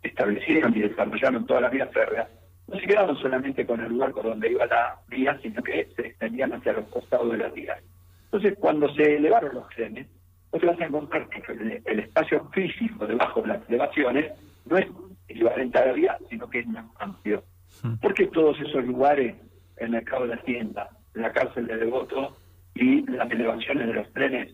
establecieron 0.04 0.76
y 0.78 0.82
desarrollaron 0.82 1.46
todas 1.48 1.64
las 1.64 1.72
vías 1.72 1.92
férreas, 1.92 2.30
no 2.68 2.80
se 2.80 2.86
quedaron 2.86 3.18
solamente 3.18 3.66
con 3.66 3.80
el 3.80 3.90
lugar 3.90 4.12
por 4.12 4.24
donde 4.24 4.52
iba 4.52 4.66
la 4.68 5.00
vía, 5.08 5.40
sino 5.42 5.64
que 5.64 5.90
se 5.96 6.08
extendían 6.08 6.54
hacia 6.54 6.74
los 6.74 6.88
costados 6.90 7.32
de 7.32 7.38
la 7.40 7.50
vía. 7.50 7.80
Entonces, 8.26 8.56
cuando 8.60 8.94
se 8.94 9.16
elevaron 9.16 9.56
los 9.56 9.68
trenes, 9.70 10.06
vos 10.52 10.62
te 10.62 10.68
vas 10.68 10.80
a 10.80 10.86
encontrar 10.86 11.30
que 11.30 11.44
el, 11.86 12.00
espacio 12.00 12.50
físico 12.52 13.06
debajo 13.06 13.42
de 13.42 13.50
las 13.50 13.70
elevaciones 13.70 14.32
no 14.66 14.78
es 14.78 14.88
equivalente 15.28 15.78
a 15.78 15.86
la 15.88 15.94
vía, 15.94 16.18
sino 16.30 16.50
que 16.50 16.60
es 16.60 16.68
más 16.68 16.86
amplio. 17.00 17.44
Hmm. 17.84 17.96
¿Por 17.96 18.14
qué 18.14 18.28
todos 18.28 18.60
esos 18.60 18.84
lugares, 18.86 19.36
el 19.78 19.90
mercado 19.90 20.24
de 20.24 20.36
la 20.36 20.42
tienda, 20.42 20.90
la 21.14 21.32
cárcel 21.32 21.68
de 21.68 21.78
Devoto 21.78 22.38
y 22.74 23.06
las 23.12 23.30
elevaciones 23.32 23.88
de 23.88 23.94
los 23.94 24.12
trenes, 24.14 24.54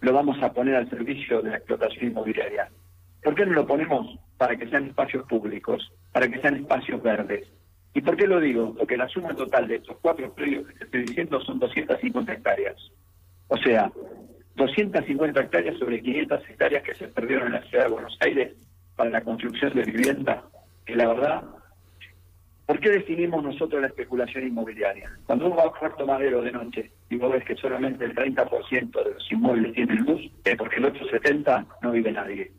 lo 0.00 0.12
vamos 0.12 0.42
a 0.42 0.52
poner 0.52 0.76
al 0.76 0.90
servicio 0.90 1.42
de 1.42 1.50
la 1.50 1.56
explotación 1.56 2.06
inmobiliaria? 2.06 2.70
¿Por 3.22 3.34
qué 3.34 3.46
no 3.46 3.52
lo 3.52 3.66
ponemos 3.66 4.18
para 4.36 4.56
que 4.56 4.68
sean 4.68 4.86
espacios 4.86 5.26
públicos, 5.28 5.92
para 6.12 6.28
que 6.28 6.40
sean 6.40 6.56
espacios 6.56 7.02
verdes? 7.02 7.48
¿Y 7.94 8.00
por 8.00 8.16
qué 8.16 8.26
lo 8.26 8.40
digo? 8.40 8.74
Porque 8.74 8.96
la 8.96 9.08
suma 9.08 9.34
total 9.34 9.68
de 9.68 9.76
estos 9.76 9.96
cuatro 10.00 10.32
predios 10.34 10.66
que 10.66 10.74
te 10.74 10.84
estoy 10.84 11.02
diciendo 11.02 11.40
son 11.42 11.58
250 11.58 12.32
hectáreas. 12.32 12.76
O 13.48 13.56
sea, 13.58 13.92
250 14.56 15.40
hectáreas 15.40 15.78
sobre 15.78 16.02
500 16.02 16.48
hectáreas 16.48 16.82
que 16.82 16.94
se 16.94 17.08
perdieron 17.08 17.48
en 17.48 17.52
la 17.54 17.62
ciudad 17.62 17.84
de 17.84 17.92
Buenos 17.92 18.16
Aires 18.20 18.52
para 18.96 19.10
la 19.10 19.22
construcción 19.22 19.72
de 19.74 19.84
vivienda, 19.84 20.44
que 20.84 20.94
la 20.94 21.08
verdad, 21.08 21.42
¿por 22.66 22.78
qué 22.80 22.90
definimos 22.90 23.42
nosotros 23.42 23.80
la 23.80 23.88
especulación 23.88 24.46
inmobiliaria? 24.46 25.10
Cuando 25.26 25.46
uno 25.46 25.56
va 25.56 25.64
a 25.64 25.72
Puerto 25.72 26.06
Madero 26.06 26.42
de 26.42 26.52
noche 26.52 26.90
y 27.08 27.16
vos 27.16 27.32
ves 27.32 27.44
que 27.44 27.56
solamente 27.56 28.04
el 28.04 28.14
30% 28.14 29.04
de 29.04 29.14
los 29.14 29.32
inmuebles 29.32 29.72
tienen 29.72 30.04
luz, 30.04 30.20
es 30.44 30.56
porque 30.56 30.76
el 30.76 30.84
870 30.86 31.66
no 31.82 31.92
vive 31.92 32.12
nadie 32.12 32.52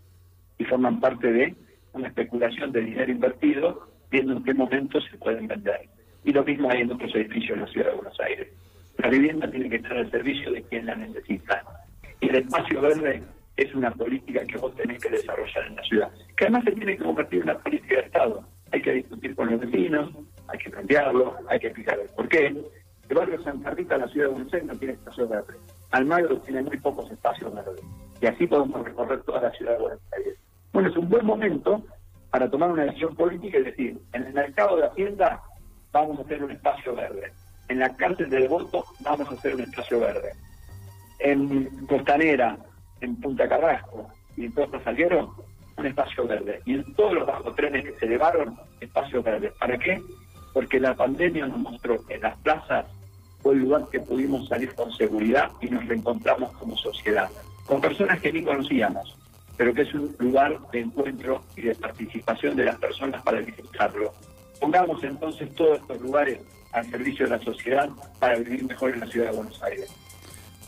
y 0.57 0.65
forman 0.65 0.99
parte 0.99 1.31
de 1.31 1.55
una 1.93 2.07
especulación 2.07 2.71
de 2.71 2.81
dinero 2.81 3.11
invertido 3.11 3.87
viendo 4.09 4.33
en 4.33 4.43
qué 4.43 4.53
momento 4.53 4.99
se 5.01 5.17
pueden 5.17 5.47
vender. 5.47 5.81
Y 6.23 6.31
lo 6.31 6.43
mismo 6.43 6.69
hay 6.69 6.81
en 6.81 6.91
otros 6.91 7.13
edificios 7.15 7.57
en 7.57 7.61
la 7.61 7.67
ciudad 7.67 7.89
de 7.89 7.95
Buenos 7.95 8.19
Aires. 8.19 8.47
La 8.97 9.09
vivienda 9.09 9.49
tiene 9.49 9.69
que 9.69 9.77
estar 9.77 9.97
al 9.97 10.09
servicio 10.11 10.51
de 10.51 10.61
quien 10.63 10.85
la 10.85 10.95
necesita. 10.95 11.63
El 12.29 12.35
espacio 12.35 12.79
verde 12.79 13.21
es 13.57 13.75
una 13.75 13.91
política 13.91 14.45
que 14.45 14.57
vos 14.57 14.73
tenés 14.75 15.01
que 15.03 15.09
desarrollar 15.09 15.67
en 15.67 15.75
la 15.75 15.83
ciudad, 15.83 16.11
que 16.37 16.45
además 16.45 16.63
se 16.63 16.71
tiene 16.71 16.97
que 16.97 17.03
convertir 17.03 17.41
en 17.41 17.49
una 17.49 17.59
política 17.59 17.95
de 17.95 18.01
Estado. 18.01 18.43
Hay 18.71 18.81
que 18.81 18.91
discutir 18.93 19.35
con 19.35 19.51
los 19.51 19.59
vecinos, 19.59 20.09
hay 20.47 20.57
que 20.57 20.69
plantearlo, 20.69 21.35
hay 21.49 21.59
que 21.59 21.67
explicar 21.67 21.99
el 21.99 22.07
por 22.09 22.29
qué. 22.29 22.47
El 23.09 23.15
barrio 23.15 23.43
Santa 23.43 23.71
Rita, 23.71 23.97
la 23.97 24.07
ciudad 24.07 24.27
de 24.27 24.33
Buenos 24.33 24.53
Aires, 24.53 24.67
no 24.67 24.75
tiene 24.77 24.93
espacio 24.93 25.27
verde. 25.27 25.53
Almagro 25.91 26.37
tiene 26.39 26.61
muy 26.63 26.77
pocos 26.77 27.11
espacios 27.11 27.53
verdes. 27.53 27.81
Y 28.21 28.25
así 28.25 28.47
podemos 28.47 28.83
recorrer 28.83 29.21
toda 29.23 29.41
la 29.41 29.51
ciudad 29.51 29.73
de 29.73 29.79
Buenos 29.79 30.01
Aires. 30.17 30.39
Bueno, 30.71 30.89
es 30.89 30.95
un 30.95 31.09
buen 31.09 31.25
momento 31.25 31.83
para 32.31 32.49
tomar 32.49 32.71
una 32.71 32.85
decisión 32.85 33.15
política 33.15 33.59
y 33.59 33.63
decir, 33.63 33.99
en 34.13 34.23
el 34.23 34.33
mercado 34.33 34.77
de 34.77 34.87
Hacienda 34.87 35.43
vamos 35.91 36.17
a 36.19 36.21
hacer 36.23 36.41
un 36.41 36.51
espacio 36.51 36.95
verde. 36.95 37.33
En 37.67 37.79
la 37.79 37.95
cárcel 37.95 38.29
del 38.29 38.47
voto 38.47 38.85
vamos 39.01 39.29
a 39.29 39.33
hacer 39.33 39.55
un 39.55 39.61
espacio 39.61 39.99
verde. 39.99 40.31
En 41.19 41.85
Costanera, 41.87 42.57
en 43.01 43.15
Punta 43.17 43.47
Carrasco 43.47 44.09
y 44.35 44.45
en 44.45 44.51
Costa 44.51 44.83
Salguero, 44.83 45.35
un 45.77 45.85
espacio 45.85 46.27
verde. 46.27 46.61
Y 46.65 46.75
en 46.75 46.93
todos 46.95 47.13
los 47.13 47.27
bajos 47.27 47.55
trenes 47.55 47.85
que 47.85 47.99
se 47.99 48.07
llevaron, 48.07 48.57
espacio 48.79 49.23
verde. 49.23 49.51
¿Para 49.59 49.77
qué? 49.77 50.01
Porque 50.53 50.79
la 50.79 50.95
pandemia 50.95 51.47
nos 51.47 51.57
mostró 51.59 52.03
que 52.05 52.17
las 52.17 52.37
plazas 52.39 52.85
fue 53.41 53.55
el 53.55 53.59
lugar 53.59 53.87
que 53.91 53.99
pudimos 53.99 54.47
salir 54.47 54.73
con 54.73 54.91
seguridad 54.93 55.51
y 55.61 55.67
nos 55.67 55.85
reencontramos 55.85 56.51
como 56.53 56.77
sociedad, 56.77 57.29
con 57.65 57.81
personas 57.81 58.21
que 58.21 58.31
ni 58.31 58.43
conocíamos, 58.43 59.17
pero 59.57 59.73
que 59.73 59.81
es 59.81 59.93
un 59.93 60.15
lugar 60.19 60.57
de 60.71 60.79
encuentro 60.79 61.43
y 61.57 61.61
de 61.63 61.75
participación 61.75 62.55
de 62.55 62.65
las 62.65 62.77
personas 62.77 63.21
para 63.21 63.41
disfrutarlo. 63.41 64.13
Pongamos 64.59 65.03
entonces 65.03 65.53
todos 65.55 65.79
estos 65.79 65.99
lugares 65.99 66.39
al 66.71 66.89
servicio 66.89 67.25
de 67.25 67.37
la 67.37 67.43
sociedad 67.43 67.89
para 68.19 68.37
vivir 68.37 68.63
mejor 68.63 68.91
en 68.91 69.01
la 69.01 69.07
ciudad 69.07 69.31
de 69.31 69.37
Buenos 69.37 69.61
Aires. 69.61 69.93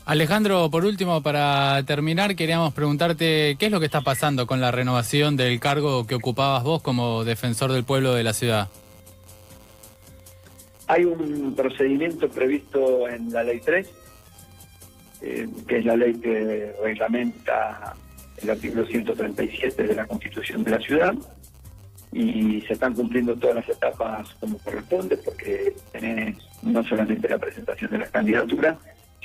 Alejandro, 0.06 0.70
por 0.70 0.84
último, 0.84 1.20
para 1.20 1.82
terminar, 1.82 2.36
queríamos 2.36 2.72
preguntarte 2.72 3.56
qué 3.58 3.66
es 3.66 3.72
lo 3.72 3.80
que 3.80 3.86
está 3.86 4.02
pasando 4.02 4.46
con 4.46 4.60
la 4.60 4.70
renovación 4.70 5.36
del 5.36 5.58
cargo 5.58 6.06
que 6.06 6.14
ocupabas 6.14 6.62
vos 6.62 6.80
como 6.80 7.24
defensor 7.24 7.72
del 7.72 7.82
pueblo 7.82 8.14
de 8.14 8.22
la 8.22 8.32
ciudad. 8.32 8.68
Hay 10.86 11.04
un 11.04 11.56
procedimiento 11.56 12.28
previsto 12.28 13.08
en 13.08 13.32
la 13.32 13.42
Ley 13.42 13.58
3, 13.58 13.90
eh, 15.22 15.48
que 15.66 15.78
es 15.78 15.84
la 15.84 15.96
ley 15.96 16.14
que 16.14 16.72
reglamenta 16.80 17.96
el 18.36 18.50
artículo 18.50 18.86
137 18.86 19.88
de 19.88 19.94
la 19.96 20.06
Constitución 20.06 20.62
de 20.62 20.70
la 20.70 20.78
ciudad 20.78 21.14
y 22.12 22.60
se 22.60 22.74
están 22.74 22.94
cumpliendo 22.94 23.34
todas 23.34 23.56
las 23.56 23.68
etapas 23.68 24.28
como 24.38 24.58
corresponde 24.58 25.16
porque 25.16 25.74
tenés 25.90 26.36
no 26.62 26.84
solamente 26.84 27.28
la 27.28 27.38
presentación 27.38 27.90
de 27.90 27.98
las 27.98 28.10
candidaturas, 28.10 28.76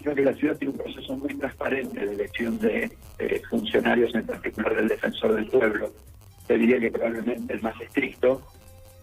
sino 0.01 0.15
que 0.15 0.23
la 0.23 0.33
ciudad 0.33 0.57
tiene 0.57 0.73
un 0.73 0.79
proceso 0.79 1.15
muy 1.15 1.35
transparente 1.35 2.05
de 2.05 2.13
elección 2.13 2.57
de 2.59 2.91
funcionarios, 3.49 4.13
en 4.15 4.25
particular 4.25 4.75
del 4.75 4.87
defensor 4.87 5.35
del 5.35 5.47
pueblo. 5.47 5.91
Te 6.47 6.57
diría 6.57 6.79
que 6.79 6.91
probablemente 6.91 7.53
el 7.53 7.61
más 7.61 7.79
estricto, 7.79 8.41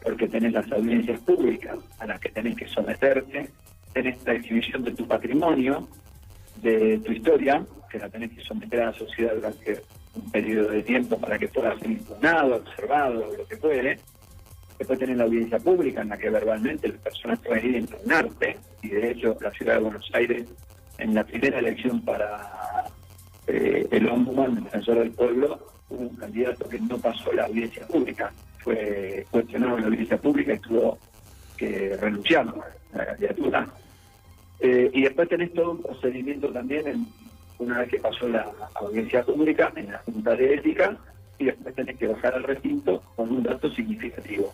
porque 0.02 0.28
tenés 0.28 0.52
las 0.52 0.70
audiencias 0.72 1.20
públicas 1.20 1.76
a 1.98 2.06
las 2.06 2.20
que 2.20 2.30
tenés 2.30 2.56
que 2.56 2.66
someterte, 2.68 3.50
tenés 3.92 4.24
la 4.24 4.34
exhibición 4.34 4.82
de 4.84 4.92
tu 4.92 5.06
patrimonio, 5.06 5.88
de 6.62 6.98
tu 6.98 7.12
historia, 7.12 7.64
que 7.90 7.98
la 7.98 8.08
tenés 8.08 8.32
que 8.32 8.42
someter 8.42 8.80
a 8.80 8.86
la 8.86 8.92
sociedad 8.92 9.34
durante 9.34 9.82
un 10.14 10.30
periodo 10.30 10.70
de 10.70 10.82
tiempo 10.82 11.18
para 11.18 11.38
que 11.38 11.48
pueda 11.48 11.78
ser 11.78 11.90
impugnado, 11.90 12.56
observado, 12.56 13.36
lo 13.36 13.46
que 13.46 13.56
puede. 13.56 13.98
Después 14.78 14.98
tenés 14.98 15.16
la 15.16 15.24
audiencia 15.24 15.58
pública 15.58 16.02
en 16.02 16.08
la 16.08 16.18
que 16.18 16.30
verbalmente 16.30 16.88
las 16.88 16.98
personas 16.98 17.38
pueden 17.40 17.66
ir 17.66 17.74
a 17.76 17.78
impugnarte, 17.78 18.56
y 18.82 18.88
de 18.88 19.10
hecho 19.10 19.36
la 19.40 19.50
ciudad 19.52 19.74
de 19.74 19.80
Buenos 19.80 20.10
Aires, 20.12 20.46
en 20.98 21.14
la 21.14 21.24
primera 21.24 21.58
elección 21.60 22.00
para 22.02 22.84
eh, 23.46 23.86
el 23.90 24.08
ombudsman, 24.08 24.58
el 24.58 24.64
defensor 24.64 24.98
del 24.98 25.10
pueblo, 25.12 25.58
hubo 25.88 26.00
un 26.00 26.16
candidato 26.16 26.68
que 26.68 26.80
no 26.80 26.98
pasó 26.98 27.32
la 27.32 27.44
audiencia 27.46 27.86
pública, 27.86 28.32
fue 28.58 29.24
cuestionado 29.30 29.76
en 29.76 29.82
la 29.82 29.88
audiencia 29.88 30.18
pública 30.18 30.54
y 30.54 30.58
tuvo 30.58 30.98
que 31.56 31.96
renunciar 31.96 32.46
a 32.92 32.98
la 32.98 33.06
candidatura. 33.06 33.68
Eh, 34.60 34.90
y 34.92 35.02
después 35.02 35.28
tenés 35.28 35.52
todo 35.54 35.72
un 35.72 35.82
procedimiento 35.82 36.48
también 36.48 36.86
en 36.88 37.06
una 37.58 37.78
vez 37.78 37.90
que 37.90 38.00
pasó 38.00 38.28
la 38.28 38.50
audiencia 38.74 39.24
pública 39.24 39.72
en 39.76 39.92
la 39.92 39.98
Junta 39.98 40.34
de 40.34 40.54
Ética 40.54 40.96
y 41.38 41.46
después 41.46 41.74
tenés 41.74 41.96
que 41.96 42.08
bajar 42.08 42.34
al 42.34 42.42
recinto 42.42 43.02
con 43.14 43.30
un 43.30 43.42
dato 43.44 43.70
significativo. 43.70 44.52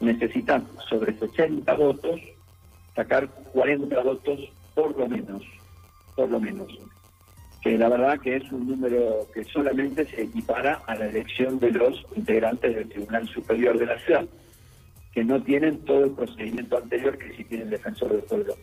Necesitan 0.00 0.66
sobre 0.88 1.18
60 1.18 1.72
votos 1.74 2.20
sacar 2.94 3.28
40 3.52 4.02
votos 4.02 4.40
por 4.74 4.96
lo 4.96 5.08
menos, 5.08 5.42
por 6.18 6.28
lo 6.28 6.40
menos. 6.40 6.66
Que 7.62 7.78
la 7.78 7.88
verdad 7.88 8.18
que 8.18 8.34
es 8.34 8.50
un 8.50 8.68
número 8.68 9.28
que 9.32 9.44
solamente 9.44 10.04
se 10.04 10.22
equipara 10.22 10.82
a 10.88 10.96
la 10.96 11.06
elección 11.06 11.60
de 11.60 11.70
los 11.70 12.04
integrantes 12.16 12.74
del 12.74 12.88
Tribunal 12.88 13.28
Superior 13.28 13.78
de 13.78 13.86
la 13.86 13.98
Ciudad, 14.00 14.26
que 15.12 15.22
no 15.22 15.40
tienen 15.40 15.78
todo 15.84 16.06
el 16.06 16.10
procedimiento 16.10 16.76
anterior 16.76 17.16
que 17.16 17.36
sí 17.36 17.44
tiene 17.44 17.64
el 17.64 17.70
defensor 17.70 18.10
del 18.10 18.22
pueblo. 18.22 18.54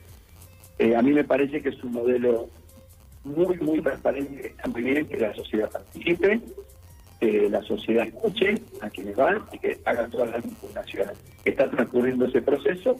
Eh, 0.80 0.98
a 0.98 1.02
mí 1.02 1.14
me 1.14 1.24
parece 1.24 1.62
que 1.62 1.70
es 1.70 1.82
un 1.82 1.94
modelo 1.94 2.50
muy, 3.24 3.58
muy 3.60 3.82
transparente, 3.82 4.42
que 4.42 4.48
está 4.48 4.68
muy 4.68 4.82
bien 4.82 5.08
que 5.08 5.18
la 5.18 5.34
sociedad 5.34 5.72
participe, 5.72 6.42
que 7.22 7.50
la 7.50 7.62
sociedad 7.64 8.06
escuche 8.06 8.56
a 8.82 8.90
quienes 8.90 9.16
van 9.16 9.44
y 9.54 9.60
que 9.60 9.80
hagan 9.86 10.12
todas 10.12 10.30
las 10.30 10.44
impugnaciones. 10.44 11.18
Está 11.46 11.72
transcurriendo 11.72 12.26
ese 12.26 12.42
proceso 12.42 12.98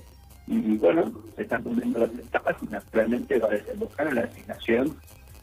y 0.48 0.78
bueno, 0.78 1.12
se 1.36 1.44
están 1.44 1.64
cumpliendo 1.64 2.00
las 2.00 2.12
etapas 2.14 2.56
y 2.62 2.68
naturalmente 2.68 3.40
va 3.40 3.48
a 3.48 3.52
desembocar 3.52 4.08
en 4.08 4.16
la 4.16 4.22
designación 4.24 4.96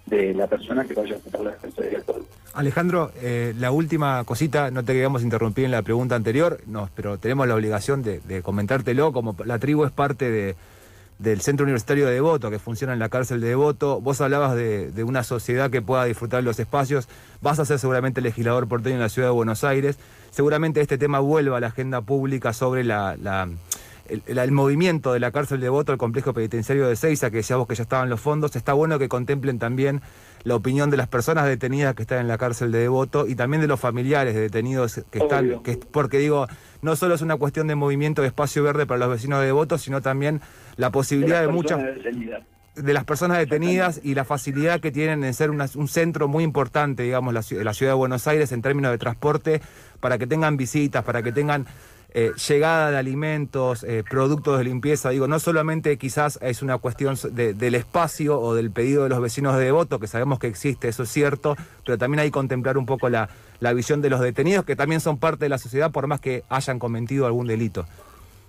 de 0.07 0.35
la 0.35 0.47
persona 0.47 0.85
que 0.85 0.95
vaya 0.95 1.15
a 1.15 1.19
ocupar 1.19 1.41
la 1.43 1.51
defensa 1.53 1.83
del 1.83 2.03
pueblo. 2.03 2.25
Alejandro, 2.55 3.13
eh, 3.23 3.55
la 3.59 3.71
última 3.71 4.23
cosita, 4.25 4.71
no 4.71 4.85
te 4.85 4.93
queríamos 4.93 5.23
interrumpir 5.23 5.65
en 5.65 5.71
la 5.71 5.83
pregunta 5.83 6.17
anterior, 6.17 6.61
pero 6.95 7.19
tenemos 7.19 7.49
la 7.49 7.55
obligación 7.55 8.03
de, 8.03 8.21
de 8.21 8.43
comentártelo, 8.43 9.13
como 9.13 9.35
la 9.45 9.59
tribu 9.59 9.85
es 9.85 9.93
parte 9.93 10.31
de 10.31 10.57
del 11.23 11.41
Centro 11.41 11.65
Universitario 11.65 12.07
de 12.07 12.15
Devoto, 12.15 12.51
que 12.51 12.59
funciona 12.59 12.93
en 12.93 12.99
la 12.99 13.09
cárcel 13.09 13.41
de 13.41 13.49
Devoto. 13.49 14.01
Vos 14.01 14.21
hablabas 14.21 14.57
de, 14.57 15.05
una 15.05 15.23
sociedad 15.23 15.71
que 15.71 15.81
pueda 15.81 16.05
disfrutar 16.05 16.43
los 16.43 16.59
espacios. 16.59 17.09
Vas 17.41 17.59
a 17.59 17.65
ser 17.65 17.79
seguramente 17.79 18.21
legislador 18.21 18.67
porteño 18.67 18.97
en 18.97 19.03
la 19.03 19.09
ciudad 19.09 19.29
de 19.29 19.33
Buenos 19.33 19.63
Aires. 19.63 19.99
Seguramente 20.31 20.81
este 20.81 20.99
tema 20.99 21.21
vuelva 21.21 21.59
a 21.59 21.61
la 21.61 21.69
agenda 21.69 22.01
pública 22.01 22.53
sobre 22.53 22.83
la, 22.83 23.49
el, 24.09 24.53
movimiento 24.53 25.13
de 25.13 25.21
la 25.21 25.31
cárcel 25.31 25.61
de 25.61 25.65
Devoto 25.67 25.93
al 25.93 25.99
complejo 25.99 26.33
penitenciario 26.35 26.89
de 26.89 26.97
Seiza, 26.97 27.31
que 27.31 27.39
decíamos 27.39 27.67
que 27.67 27.75
ya 27.75 27.83
estaban 27.83 28.09
los 28.11 28.21
fondos. 28.21 28.57
Está 28.57 28.73
bueno 28.73 28.99
que 28.99 29.09
contemplen 29.09 29.59
también 29.59 30.03
la 30.45 30.57
opinión 30.57 30.91
de 30.91 30.97
las 30.97 31.09
personas 31.09 31.47
detenidas 31.47 31.95
que 31.95 32.03
están 32.03 32.19
en 32.19 32.29
la 32.29 32.37
cárcel 32.39 32.73
de 32.73 32.79
Devoto 32.81 33.27
y 33.27 33.35
también 33.37 33.61
de 33.61 33.69
los 33.69 33.79
familiares 33.81 34.35
de 34.35 34.41
detenidos 34.41 35.01
que 35.11 35.19
están, 35.19 35.63
que, 35.63 35.77
porque 35.77 36.19
digo, 36.19 36.47
no 36.83 36.97
solo 36.97 37.15
es 37.15 37.23
una 37.23 37.37
cuestión 37.37 37.69
de 37.69 37.75
movimiento 37.77 38.23
de 38.23 38.29
espacio 38.29 38.63
verde 38.63 38.87
para 38.87 38.99
los 38.99 39.11
vecinos 39.11 39.39
de 39.41 39.47
Devoto, 39.47 39.79
sino 39.79 40.01
también 40.03 40.41
la 40.77 40.91
posibilidad 40.91 41.41
de, 41.41 41.49
muchas 41.49 41.79
de 42.75 42.93
las 42.95 43.05
personas 43.05 43.37
detenidas 43.39 44.01
y 44.03 44.15
la 44.15 44.25
facilidad 44.25 44.81
que 44.81 44.91
tienen 44.91 45.23
en 45.25 45.35
ser 45.35 45.51
una- 45.51 45.69
un 45.75 45.89
centro 45.89 46.27
muy 46.27 46.43
importante, 46.43 47.03
digamos, 47.03 47.35
la, 47.35 47.43
la 47.63 47.75
ciudad 47.75 47.93
de 47.93 47.97
Buenos 47.97 48.27
Aires 48.27 48.51
en 48.51 48.63
términos 48.63 48.91
de 48.91 48.99
transporte, 48.99 49.61
para 50.01 50.17
que 50.19 50.27
tengan 50.27 50.57
visitas, 50.57 51.05
para 51.05 51.23
que 51.23 51.33
tengan 51.33 51.67
eh, 52.15 52.33
llegada 52.49 52.91
de 52.91 52.99
alimentos, 52.99 53.85
eh, 53.85 54.05
productos 54.09 54.59
de 54.59 54.65
limpieza. 54.65 55.11
Digo, 55.11 55.27
no 55.29 55.39
solamente 55.39 55.97
quizás 55.97 56.39
es 56.43 56.63
una 56.63 56.79
cuestión 56.79 57.17
de- 57.33 57.55
del 57.55 57.75
espacio 57.75 58.39
o 58.39 58.55
del 58.55 58.71
pedido 58.71 59.05
de 59.05 59.09
los 59.09 59.21
vecinos 59.21 59.57
de 59.57 59.65
Devoto, 59.65 59.99
que 59.99 60.07
sabemos 60.07 60.39
que 60.39 60.47
existe, 60.47 60.89
eso 60.89 61.05
es 61.05 61.09
cierto, 61.09 61.57
pero 61.87 61.97
también 61.99 62.21
hay 62.21 62.29
que 62.29 62.33
contemplar 62.33 62.77
un 62.77 62.87
poco 62.87 63.09
la, 63.09 63.29
la 63.61 63.73
visión 63.73 64.03
de 64.03 64.11
los 64.11 64.21
detenidos, 64.21 64.65
que 64.65 64.77
también 64.77 65.01
son 65.01 65.17
parte 65.19 65.45
de 65.45 65.49
la 65.49 65.59
sociedad, 65.59 65.91
por 65.91 66.07
más 66.07 66.21
que 66.21 66.45
hayan 66.51 66.79
cometido 66.79 67.25
algún 67.27 67.47
delito. 67.47 67.87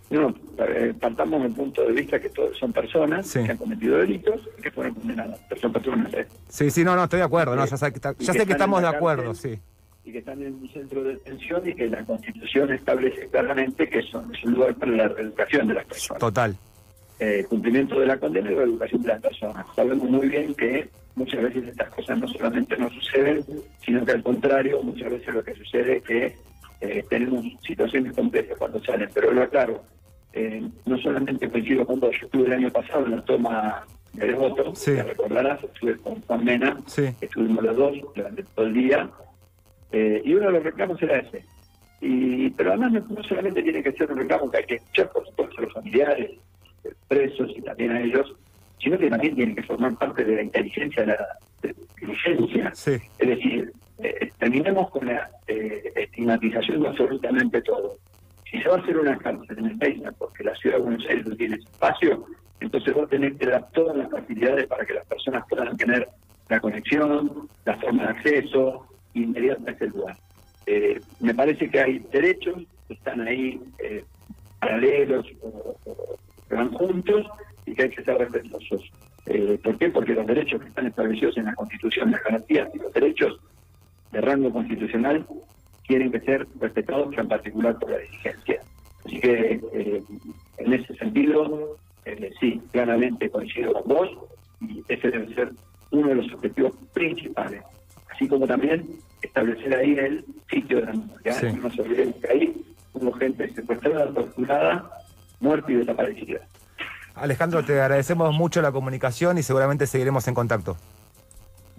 No, 0.09 0.35
eh, 0.59 0.93
partamos 0.99 1.41
del 1.41 1.53
punto 1.53 1.81
de 1.83 1.91
vista 1.93 2.19
que 2.19 2.29
todos 2.29 2.55
son 2.57 2.71
personas 2.71 3.25
Sí. 3.25 3.43
que 3.43 3.51
han 3.51 3.57
cometido 3.57 3.97
delitos 3.97 4.41
y 4.59 4.61
que 4.61 4.69
fueron 4.69 4.93
condenadas. 4.93 5.39
Pero 5.49 5.61
son 5.61 5.73
personas, 5.73 6.13
¿eh? 6.13 6.27
Sí, 6.49 6.69
sí, 6.69 6.83
no, 6.83 6.95
no, 6.95 7.05
estoy 7.05 7.17
de 7.19 7.25
acuerdo, 7.25 7.55
no, 7.55 7.65
ya, 7.65 7.77
sé 7.77 7.89
que 7.91 7.95
está- 7.95 8.13
Y 8.19 8.23
ya 8.25 8.33
sé 8.33 8.45
que 8.45 8.51
estamos 8.51 8.81
de 8.81 8.87
acuerdo, 8.89 9.27
cárcel. 9.27 9.55
sí. 9.55 9.61
Y 10.05 10.11
que 10.11 10.17
están 10.19 10.41
en 10.43 10.53
un 10.55 10.69
centro 10.69 11.03
de 11.03 11.13
detención 11.13 11.67
y 11.67 11.73
que 11.73 11.87
la 11.87 12.03
Constitución 12.05 12.71
establece 12.73 13.27
claramente 13.27 13.87
que 13.89 14.01
son, 14.03 14.33
es 14.35 14.43
un 14.43 14.53
lugar 14.53 14.75
para 14.75 14.91
la 14.91 15.07
reeducación 15.07 15.67
de 15.67 15.73
las 15.75 15.85
personas. 15.85 16.19
Total. 16.19 16.55
Eh, 17.19 17.45
cumplimiento 17.47 17.99
de 17.99 18.07
la 18.07 18.17
condena 18.19 18.51
y 18.51 18.55
reeducación 18.55 19.01
de 19.01 19.07
las 19.09 19.21
personas. 19.21 19.65
Sabemos 19.75 20.09
muy 20.09 20.27
bien 20.27 20.53
que 20.55 20.89
muchas 21.15 21.41
veces 21.43 21.67
estas 21.69 21.89
cosas 21.91 22.17
no 22.19 22.27
solamente 22.27 22.75
no 22.77 22.89
suceden, 22.89 23.45
sino 23.85 24.03
que 24.03 24.11
al 24.11 24.23
contrario, 24.23 24.81
muchas 24.83 25.09
veces 25.11 25.33
lo 25.33 25.43
que 25.43 25.55
sucede 25.55 25.97
es 25.97 26.03
que 26.03 26.35
eh, 26.81 27.05
tenemos 27.09 27.45
situaciones 27.65 28.13
complejas 28.13 28.57
cuando 28.57 28.83
salen. 28.83 29.09
Pero 29.13 29.31
lo 29.31 29.43
aclaro, 29.43 29.83
eh, 30.33 30.67
no 30.85 30.97
solamente 30.97 31.49
coincido 31.49 31.85
vos, 31.85 31.99
yo 32.19 32.25
estuve 32.25 32.47
el 32.47 32.53
año 32.53 32.69
pasado 32.71 33.05
en 33.05 33.11
la 33.11 33.23
toma 33.23 33.85
de 34.11 34.33
voto, 34.33 34.75
Sí. 34.75 34.91
te 34.95 35.03
recordarás, 35.03 35.63
estuve 35.63 35.95
con 35.97 36.19
Juan 36.23 36.43
Mena, 36.43 36.77
Sí. 36.87 37.03
estuvimos 37.21 37.63
los 37.63 37.75
dos 37.77 37.93
durante 38.15 38.43
todo 38.43 38.65
el 38.65 38.73
día, 38.73 39.09
eh, 39.93 40.21
y 40.25 40.33
uno 40.33 40.47
de 40.47 40.53
los 40.53 40.63
reclamos 40.63 41.01
era 41.01 41.19
ese. 41.19 41.45
Y, 42.01 42.49
pero 42.49 42.71
además 42.71 42.91
no, 43.09 43.23
solamente 43.23 43.63
tiene 43.63 43.81
que 43.81 43.93
ser 43.93 44.11
un 44.11 44.17
reclamo 44.17 44.51
que 44.51 44.57
hay 44.57 44.65
que 44.65 44.75
escuchar, 44.75 45.09
por 45.11 45.25
supuesto, 45.25 45.55
a 45.57 45.61
los 45.61 45.73
familiares, 45.73 46.31
eh, 46.83 46.93
presos 47.07 47.51
y 47.55 47.61
también 47.61 47.91
a 47.91 48.01
ellos, 48.01 48.35
sino 48.79 48.97
que 48.97 49.09
también 49.09 49.35
tiene 49.35 49.55
que 49.55 49.63
formar 49.63 49.95
parte 49.97 50.25
de 50.25 50.35
la 50.35 50.41
inteligencia, 50.41 51.03
de 51.03 51.07
la 51.07 51.73
diligencia. 52.01 52.71
Sí. 52.73 52.97
Es 53.19 53.27
decir, 53.27 53.71
eh, 53.99 54.31
terminemos 54.39 54.89
con 54.89 55.05
la 55.05 55.29
eh, 55.47 55.93
estigmatización 55.95 56.81
de 56.81 56.87
absolutamente 56.89 57.61
todo. 57.61 57.97
Si 58.49 58.61
se 58.61 58.67
va 58.67 58.75
a 58.75 58.79
hacer 58.79 58.97
una 58.97 59.17
cárcel 59.17 59.59
en 59.59 59.65
el 59.65 59.77
país, 59.77 60.01
porque 60.17 60.43
la 60.43 60.55
ciudad 60.55 60.77
de 60.77 60.83
Buenos 60.83 61.05
Aires 61.07 61.25
no 61.27 61.35
tiene 61.35 61.55
espacio, 61.55 62.25
entonces 62.59 62.97
va 62.97 63.03
a 63.03 63.07
tener 63.07 63.35
que 63.35 63.45
dar 63.45 63.69
todas 63.71 63.95
las 63.95 64.09
facilidades 64.09 64.67
para 64.67 64.85
que 64.85 64.95
las 64.95 65.05
personas 65.05 65.45
puedan 65.47 65.77
tener 65.77 66.09
la 66.49 66.59
conexión, 66.59 67.47
la 67.65 67.77
forma 67.77 68.03
de 68.03 68.09
acceso 68.09 68.87
inmediata 69.13 69.71
a 69.71 69.73
ese 69.73 69.87
lugar. 69.87 70.17
Eh, 70.65 70.99
me 71.19 71.33
parece 71.33 71.69
que 71.69 71.79
hay 71.79 71.99
derechos 72.11 72.63
que 72.87 72.93
están 72.93 73.21
ahí 73.27 73.61
eh, 73.79 74.03
paralelos 74.59 75.25
o, 75.41 75.75
que 76.47 76.55
van 76.55 76.71
juntos 76.71 77.25
y 77.65 77.73
que 77.73 77.83
hay 77.83 77.89
que 77.89 78.03
ser 78.03 78.17
respetuosos. 78.17 78.91
Eh, 79.25 79.57
¿Por 79.63 79.77
qué? 79.77 79.89
Porque 79.89 80.13
los 80.13 80.27
derechos 80.27 80.61
que 80.61 80.67
están 80.67 80.87
establecidos 80.87 81.37
en 81.37 81.45
la 81.45 81.55
Constitución, 81.55 82.11
las 82.11 82.23
garantías 82.23 82.69
y 82.73 82.79
los 82.79 82.93
derechos 82.93 83.39
de 84.11 84.21
rango 84.21 84.51
constitucional 84.51 85.25
tienen 85.87 86.11
que 86.11 86.19
ser 86.21 86.47
respetados, 86.59 87.17
en 87.17 87.27
particular 87.27 87.77
por 87.79 87.91
la 87.91 87.97
diligencia. 87.97 88.59
Así 89.05 89.19
que, 89.19 89.59
eh, 89.73 90.03
en 90.57 90.73
ese 90.73 90.95
sentido, 90.95 91.77
eh, 92.05 92.31
sí, 92.39 92.61
claramente 92.71 93.29
coincido 93.29 93.73
con 93.73 93.83
vos 93.87 94.09
y 94.61 94.83
ese 94.87 95.09
debe 95.09 95.33
ser 95.33 95.51
uno 95.91 96.09
de 96.09 96.15
los 96.15 96.33
objetivos 96.33 96.73
principales. 96.93 97.63
Así 98.13 98.27
como 98.27 98.47
también 98.47 98.85
establecer 99.23 99.73
ahí 99.75 99.93
el 99.97 100.25
sitio 100.49 100.77
de 100.77 100.85
la 100.85 100.91
memoria. 100.91 101.33
Sí. 101.33 101.45
No 101.47 101.63
nos 101.63 101.79
olvidemos 101.79 102.15
que 102.15 102.27
ahí 102.29 102.65
hubo 102.93 103.11
gente 103.13 103.49
secuestrada, 103.53 104.13
torturada, 104.13 104.91
muerta 105.39 105.71
y 105.71 105.75
desaparecida. 105.75 106.39
Alejandro, 107.15 107.63
te 107.63 107.79
agradecemos 107.79 108.33
mucho 108.33 108.61
la 108.61 108.71
comunicación 108.71 109.37
y 109.37 109.43
seguramente 109.43 109.85
seguiremos 109.87 110.27
en 110.27 110.33
contacto. 110.33 110.77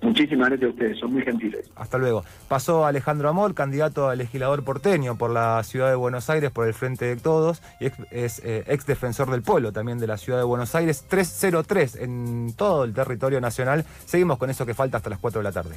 Muchísimas 0.04 0.48
gracias 0.50 0.68
a 0.68 0.72
ustedes, 0.72 0.98
son 0.98 1.14
muy 1.14 1.22
gentiles. 1.22 1.70
Hasta 1.76 1.96
luego. 1.96 2.24
Pasó 2.46 2.84
Alejandro 2.84 3.30
Amol, 3.30 3.54
candidato 3.54 4.10
a 4.10 4.14
legislador 4.14 4.62
porteño 4.62 5.16
por 5.16 5.30
la 5.30 5.62
ciudad 5.62 5.88
de 5.88 5.94
Buenos 5.94 6.28
Aires, 6.28 6.50
por 6.50 6.66
el 6.66 6.74
Frente 6.74 7.06
de 7.06 7.16
Todos, 7.16 7.62
y 7.80 7.86
ex, 7.86 7.96
es 8.10 8.38
eh, 8.44 8.64
ex 8.66 8.84
defensor 8.84 9.30
del 9.30 9.40
pueblo 9.40 9.72
también 9.72 9.98
de 9.98 10.06
la 10.06 10.18
ciudad 10.18 10.38
de 10.38 10.44
Buenos 10.44 10.74
Aires. 10.74 11.06
303 11.08 11.96
en 11.96 12.52
todo 12.54 12.84
el 12.84 12.92
territorio 12.92 13.40
nacional. 13.40 13.86
Seguimos 14.04 14.36
con 14.36 14.50
eso 14.50 14.66
que 14.66 14.74
falta 14.74 14.98
hasta 14.98 15.08
las 15.08 15.20
4 15.20 15.40
de 15.40 15.44
la 15.44 15.52
tarde. 15.52 15.74